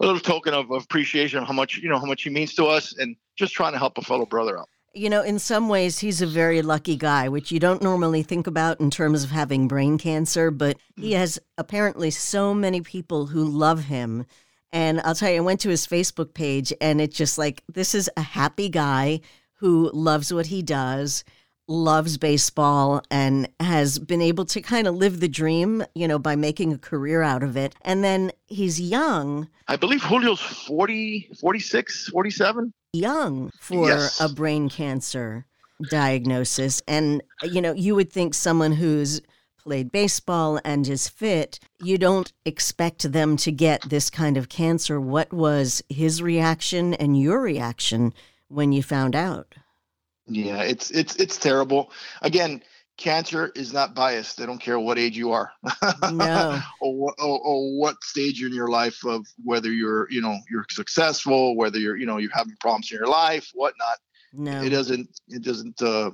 a 0.00 0.06
little 0.06 0.20
token 0.20 0.54
of 0.54 0.70
appreciation 0.70 1.40
of 1.40 1.46
how 1.46 1.52
much, 1.52 1.78
you 1.78 1.88
know, 1.88 1.98
how 1.98 2.06
much 2.06 2.22
he 2.22 2.30
means 2.30 2.54
to 2.54 2.66
us, 2.66 2.96
and 2.98 3.16
just 3.36 3.54
trying 3.54 3.72
to 3.72 3.78
help 3.78 3.98
a 3.98 4.02
fellow 4.02 4.26
brother 4.26 4.58
out. 4.58 4.68
You 4.94 5.10
know, 5.10 5.22
in 5.22 5.38
some 5.38 5.68
ways, 5.68 5.98
he's 5.98 6.22
a 6.22 6.26
very 6.26 6.62
lucky 6.62 6.96
guy, 6.96 7.28
which 7.28 7.52
you 7.52 7.60
don't 7.60 7.82
normally 7.82 8.22
think 8.22 8.46
about 8.46 8.80
in 8.80 8.90
terms 8.90 9.24
of 9.24 9.30
having 9.30 9.68
brain 9.68 9.98
cancer, 9.98 10.50
but 10.50 10.78
he 10.96 11.12
has 11.12 11.38
apparently 11.58 12.10
so 12.10 12.54
many 12.54 12.80
people 12.80 13.26
who 13.26 13.44
love 13.44 13.84
him. 13.84 14.24
And 14.76 15.00
I'll 15.04 15.14
tell 15.14 15.30
you, 15.30 15.38
I 15.38 15.40
went 15.40 15.60
to 15.60 15.70
his 15.70 15.86
Facebook 15.86 16.34
page 16.34 16.70
and 16.82 17.00
it's 17.00 17.16
just 17.16 17.38
like, 17.38 17.64
this 17.72 17.94
is 17.94 18.10
a 18.18 18.20
happy 18.20 18.68
guy 18.68 19.20
who 19.54 19.90
loves 19.94 20.34
what 20.34 20.44
he 20.48 20.60
does, 20.60 21.24
loves 21.66 22.18
baseball, 22.18 23.00
and 23.10 23.48
has 23.58 23.98
been 23.98 24.20
able 24.20 24.44
to 24.44 24.60
kind 24.60 24.86
of 24.86 24.94
live 24.94 25.20
the 25.20 25.28
dream, 25.28 25.82
you 25.94 26.06
know, 26.06 26.18
by 26.18 26.36
making 26.36 26.74
a 26.74 26.78
career 26.78 27.22
out 27.22 27.42
of 27.42 27.56
it. 27.56 27.74
And 27.86 28.04
then 28.04 28.32
he's 28.48 28.78
young, 28.78 29.48
I 29.66 29.76
believe 29.76 30.02
Julio's 30.02 30.40
40, 30.40 31.30
46, 31.40 32.08
47. 32.10 32.74
young 32.92 33.50
for 33.58 33.88
Yes. 33.88 34.20
a 34.20 34.28
brain 34.28 34.68
cancer 34.68 35.46
diagnosis. 35.90 36.82
And, 36.86 37.22
you 37.42 37.62
know, 37.62 37.72
you 37.72 37.94
would 37.94 38.12
think 38.12 38.34
someone 38.34 38.72
who's 38.72 39.22
played 39.66 39.90
baseball 39.90 40.60
and 40.64 40.86
is 40.86 41.08
fit, 41.08 41.58
you 41.82 41.98
don't 41.98 42.32
expect 42.44 43.10
them 43.10 43.36
to 43.36 43.50
get 43.50 43.82
this 43.90 44.08
kind 44.08 44.36
of 44.36 44.48
cancer. 44.48 45.00
What 45.00 45.32
was 45.32 45.82
his 45.88 46.22
reaction 46.22 46.94
and 46.94 47.20
your 47.20 47.40
reaction 47.42 48.14
when 48.46 48.70
you 48.70 48.80
found 48.80 49.16
out? 49.16 49.56
Yeah, 50.28 50.62
it's 50.62 50.92
it's 50.92 51.16
it's 51.16 51.36
terrible. 51.36 51.90
Again, 52.22 52.62
cancer 52.96 53.50
is 53.56 53.72
not 53.72 53.92
biased. 53.92 54.36
They 54.36 54.46
don't 54.46 54.60
care 54.60 54.78
what 54.78 55.00
age 55.00 55.16
you 55.16 55.32
are, 55.32 55.50
No. 56.12 56.60
or 56.80 56.94
what 56.94 57.14
or, 57.18 57.40
or 57.40 57.76
what 57.76 58.02
stage 58.04 58.42
in 58.44 58.54
your 58.54 58.68
life 58.68 59.04
of 59.04 59.26
whether 59.42 59.72
you're 59.72 60.08
you 60.12 60.20
know 60.20 60.36
you're 60.48 60.66
successful, 60.70 61.56
whether 61.56 61.78
you're 61.78 61.96
you 61.96 62.06
know 62.06 62.18
you're 62.18 62.30
having 62.32 62.56
problems 62.60 62.92
in 62.92 62.98
your 62.98 63.08
life, 63.08 63.50
whatnot. 63.52 63.98
No. 64.32 64.62
it 64.62 64.70
doesn't 64.70 65.08
it 65.28 65.42
doesn't 65.42 65.82
uh 65.82 66.10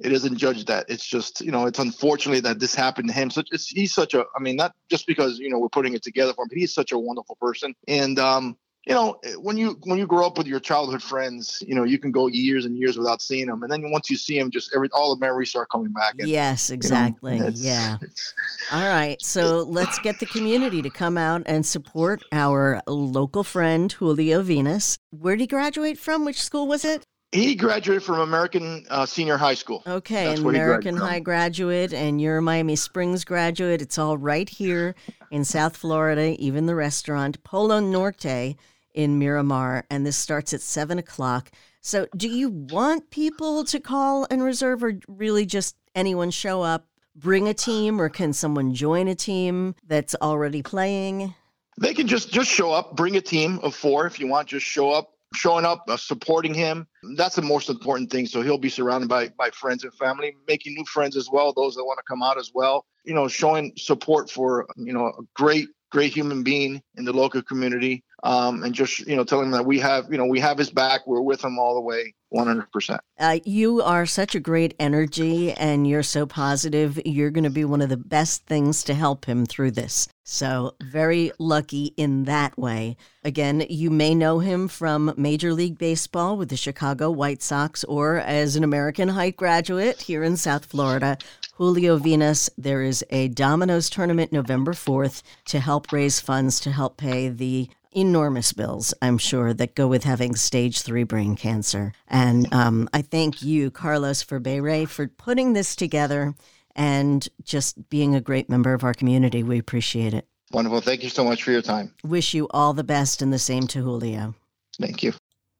it 0.00 0.08
doesn't 0.08 0.36
judged 0.36 0.66
that 0.66 0.84
it's 0.88 1.06
just 1.06 1.40
you 1.40 1.50
know 1.50 1.66
it's 1.66 1.78
unfortunately 1.78 2.40
that 2.40 2.58
this 2.58 2.74
happened 2.74 3.08
to 3.08 3.14
him 3.14 3.30
such 3.30 3.48
it's, 3.52 3.68
he's 3.68 3.94
such 3.94 4.14
a 4.14 4.24
i 4.36 4.40
mean 4.40 4.56
not 4.56 4.72
just 4.90 5.06
because 5.06 5.38
you 5.38 5.48
know 5.48 5.58
we're 5.58 5.68
putting 5.68 5.94
it 5.94 6.02
together 6.02 6.32
for 6.32 6.42
him 6.42 6.48
but 6.48 6.58
he's 6.58 6.74
such 6.74 6.92
a 6.92 6.98
wonderful 6.98 7.36
person 7.40 7.74
and 7.86 8.18
um 8.18 8.56
you 8.86 8.94
know 8.94 9.18
when 9.38 9.56
you 9.56 9.78
when 9.84 9.98
you 9.98 10.06
grow 10.06 10.26
up 10.26 10.36
with 10.36 10.46
your 10.46 10.60
childhood 10.60 11.02
friends 11.02 11.62
you 11.66 11.74
know 11.74 11.84
you 11.84 11.98
can 11.98 12.10
go 12.10 12.26
years 12.26 12.64
and 12.64 12.76
years 12.76 12.98
without 12.98 13.22
seeing 13.22 13.46
them 13.46 13.62
and 13.62 13.70
then 13.70 13.90
once 13.90 14.10
you 14.10 14.16
see 14.16 14.38
them 14.38 14.50
just 14.50 14.74
every 14.74 14.88
all 14.92 15.14
the 15.14 15.20
memories 15.20 15.50
start 15.50 15.68
coming 15.70 15.92
back 15.92 16.14
and, 16.18 16.28
Yes, 16.28 16.70
you 16.70 16.74
know, 16.74 16.74
exactly. 16.74 17.38
yeah. 17.54 17.98
All 18.72 18.86
right. 18.88 19.20
So 19.22 19.62
let's 19.62 19.98
get 19.98 20.18
the 20.18 20.26
community 20.26 20.80
to 20.82 20.90
come 20.90 21.18
out 21.18 21.42
and 21.46 21.64
support 21.66 22.22
our 22.32 22.80
local 22.86 23.44
friend, 23.44 23.92
Julio 23.92 24.42
Vinas. 24.42 24.96
Where 25.10 25.36
did 25.36 25.42
he 25.42 25.46
graduate 25.46 25.98
from? 25.98 26.24
Which 26.24 26.42
school 26.42 26.66
was 26.66 26.84
it? 26.84 27.04
He 27.34 27.54
graduated 27.54 28.02
from 28.02 28.20
american 28.20 28.84
uh, 28.90 29.04
senior 29.04 29.36
high 29.36 29.54
school 29.54 29.82
Okay, 29.86 30.26
That's 30.26 30.40
an 30.40 30.48
American 30.48 30.96
High 30.96 31.20
graduate, 31.20 31.92
and 31.92 32.20
you're 32.20 32.38
a 32.38 32.42
Miami 32.42 32.76
Springs 32.76 33.24
graduate. 33.24 33.82
It's 33.82 33.98
all 33.98 34.16
right 34.16 34.48
here 34.48 34.94
in 35.30 35.44
South 35.44 35.76
Florida, 35.76 36.36
even 36.38 36.66
the 36.66 36.74
restaurant, 36.74 37.42
Polo 37.44 37.80
Norte 37.80 38.56
in 38.94 39.18
Miramar, 39.18 39.84
and 39.90 40.06
this 40.06 40.16
starts 40.16 40.54
at 40.54 40.60
7 40.60 40.98
o'clock. 40.98 41.50
So, 41.80 42.06
do 42.16 42.28
you 42.28 42.48
want 42.48 43.10
people 43.10 43.64
to 43.64 43.78
call 43.80 44.26
and 44.30 44.42
reserve, 44.42 44.82
or 44.82 44.94
really 45.06 45.44
just 45.44 45.76
anyone 45.94 46.30
show 46.30 46.62
up, 46.62 46.86
bring 47.14 47.46
a 47.48 47.54
team, 47.54 48.00
or 48.00 48.08
can 48.08 48.32
someone 48.32 48.74
join 48.74 49.06
a 49.08 49.14
team 49.14 49.74
that's 49.86 50.14
already 50.22 50.62
playing? 50.62 51.34
They 51.78 51.92
can 51.92 52.06
just 52.06 52.32
just 52.32 52.50
show 52.50 52.70
up, 52.70 52.96
bring 52.96 53.16
a 53.16 53.20
team 53.20 53.58
of 53.62 53.74
four 53.74 54.06
if 54.06 54.18
you 54.18 54.28
want. 54.28 54.48
Just 54.48 54.64
show 54.64 54.90
up, 54.90 55.10
showing 55.34 55.64
up, 55.64 55.84
uh, 55.88 55.96
supporting 55.96 56.54
him. 56.54 56.86
That's 57.16 57.36
the 57.36 57.42
most 57.42 57.68
important 57.70 58.10
thing. 58.10 58.26
So 58.26 58.42
he'll 58.42 58.58
be 58.58 58.68
surrounded 58.68 59.08
by 59.08 59.28
by 59.28 59.50
friends 59.50 59.84
and 59.84 59.92
family, 59.94 60.36
making 60.48 60.74
new 60.74 60.84
friends 60.86 61.16
as 61.16 61.28
well. 61.30 61.52
Those 61.52 61.74
that 61.74 61.84
want 61.84 61.98
to 61.98 62.04
come 62.08 62.22
out 62.22 62.38
as 62.38 62.52
well. 62.54 62.84
You 63.04 63.14
know, 63.14 63.28
showing 63.28 63.72
support 63.76 64.30
for 64.30 64.66
you 64.76 64.92
know 64.92 65.06
a 65.06 65.22
great 65.34 65.68
great 65.90 66.12
human 66.12 66.42
being 66.42 66.82
in 66.96 67.04
the 67.04 67.12
local 67.12 67.40
community, 67.42 68.02
um, 68.24 68.62
and 68.62 68.74
just 68.74 69.06
you 69.06 69.14
know 69.14 69.22
telling 69.22 69.46
him 69.46 69.52
that 69.52 69.66
we 69.66 69.78
have 69.78 70.10
you 70.10 70.18
know 70.18 70.24
we 70.24 70.40
have 70.40 70.58
his 70.58 70.70
back. 70.70 71.06
We're 71.06 71.20
with 71.20 71.44
him 71.44 71.58
all 71.58 71.74
the 71.74 71.80
way, 71.80 72.14
one 72.30 72.46
hundred 72.46 72.72
percent. 72.72 73.00
Uh, 73.20 73.38
you 73.44 73.82
are 73.82 74.06
such 74.06 74.34
a 74.34 74.40
great 74.40 74.74
energy 74.80 75.52
and 75.52 75.86
you're 75.86 76.02
so 76.02 76.26
positive. 76.26 76.98
You're 77.04 77.30
going 77.30 77.44
to 77.44 77.50
be 77.50 77.64
one 77.64 77.82
of 77.82 77.90
the 77.90 77.96
best 77.96 78.46
things 78.46 78.82
to 78.84 78.94
help 78.94 79.26
him 79.26 79.46
through 79.46 79.72
this. 79.72 80.08
So, 80.24 80.74
very 80.82 81.32
lucky 81.38 81.92
in 81.98 82.24
that 82.24 82.56
way. 82.58 82.96
Again, 83.24 83.66
you 83.68 83.90
may 83.90 84.14
know 84.14 84.38
him 84.38 84.68
from 84.68 85.12
Major 85.18 85.52
League 85.52 85.78
Baseball 85.78 86.38
with 86.38 86.48
the 86.48 86.56
Chicago 86.56 87.10
White 87.10 87.42
Sox 87.42 87.84
or 87.84 88.16
as 88.16 88.56
an 88.56 88.64
American 88.64 89.10
High 89.10 89.30
graduate 89.30 90.00
here 90.00 90.22
in 90.24 90.38
South 90.38 90.64
Florida. 90.64 91.18
Julio 91.56 91.98
Vinas, 91.98 92.50
there 92.56 92.82
is 92.82 93.04
a 93.10 93.28
Domino's 93.28 93.88
tournament 93.88 94.32
November 94.32 94.72
4th 94.72 95.22
to 95.44 95.60
help 95.60 95.92
raise 95.92 96.20
funds 96.20 96.58
to 96.60 96.72
help 96.72 96.96
pay 96.96 97.28
the 97.28 97.68
enormous 97.94 98.52
bills, 98.52 98.94
I'm 99.00 99.18
sure, 99.18 99.54
that 99.54 99.74
go 99.74 99.88
with 99.88 100.04
having 100.04 100.34
stage 100.34 100.82
three 100.82 101.04
brain 101.04 101.36
cancer. 101.36 101.92
And 102.08 102.52
um, 102.52 102.88
I 102.92 103.02
thank 103.02 103.42
you, 103.42 103.70
Carlos 103.70 104.22
Febreyre, 104.24 104.88
for 104.88 105.08
putting 105.08 105.52
this 105.52 105.76
together 105.76 106.34
and 106.74 107.28
just 107.42 107.88
being 107.88 108.14
a 108.14 108.20
great 108.20 108.48
member 108.48 108.74
of 108.74 108.84
our 108.84 108.94
community. 108.94 109.42
We 109.42 109.58
appreciate 109.58 110.14
it. 110.14 110.26
Wonderful. 110.52 110.80
Thank 110.80 111.02
you 111.02 111.08
so 111.08 111.24
much 111.24 111.42
for 111.42 111.52
your 111.52 111.62
time. 111.62 111.94
Wish 112.04 112.34
you 112.34 112.48
all 112.50 112.74
the 112.74 112.84
best 112.84 113.22
and 113.22 113.32
the 113.32 113.38
same 113.38 113.66
to 113.68 113.82
Julio. 113.82 114.34
Thank 114.80 115.02
you. 115.02 115.12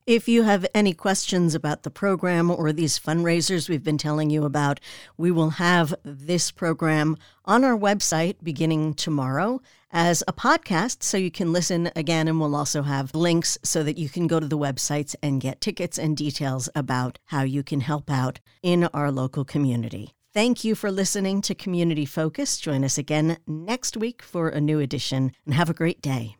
If 0.07 0.29
you 0.29 0.43
have 0.43 0.67
any 0.75 0.93
questions 0.93 1.55
about 1.55 1.83
the 1.83 1.91
program 1.91 2.51
or 2.51 2.73
these 2.73 2.99
fundraisers 2.99 3.71
we've 3.71 3.83
been 3.83 3.97
telling 3.97 4.29
you 4.29 4.45
about, 4.45 4.79
we 5.17 5.31
will 5.31 5.51
have 5.51 5.95
this 6.05 6.51
program 6.51 7.17
on 7.47 7.65
our 7.65 7.77
website 7.77 8.37
beginning 8.43 8.93
tomorrow 8.95 9.63
as 9.95 10.23
a 10.29 10.33
podcast 10.33 11.03
so 11.03 11.17
you 11.17 11.31
can 11.31 11.53
listen 11.53 11.91
again. 11.97 12.29
And 12.29 12.39
we'll 12.39 12.55
also 12.55 12.83
have 12.83 13.15
links 13.15 13.57
so 13.63 13.83
that 13.85 13.97
you 13.97 14.11
can 14.11 14.27
go 14.27 14.41
to 14.41 14.47
the 14.47 14.59
websites 14.59 15.15
and 15.23 15.41
get 15.41 15.63
tickets 15.63 15.99
and 15.99 16.17
details 16.17 16.69
about 16.75 17.19
how 17.27 17.43
you 17.43 17.63
can 17.63 17.81
help 17.81 18.11
out 18.11 18.41
in 18.63 18.85
our 18.93 19.11
local 19.11 19.45
community. 19.45 20.13
Thank 20.35 20.65
you 20.65 20.75
for 20.75 20.91
listening 20.91 21.41
to 21.43 21.55
Community 21.55 22.05
Focus. 22.05 22.59
Join 22.59 22.85
us 22.85 22.99
again 22.99 23.39
next 23.47 23.97
week 23.97 24.21
for 24.21 24.49
a 24.49 24.61
new 24.61 24.81
edition 24.81 25.31
and 25.47 25.55
have 25.55 25.71
a 25.71 25.75
great 25.75 26.03
day. 26.03 26.37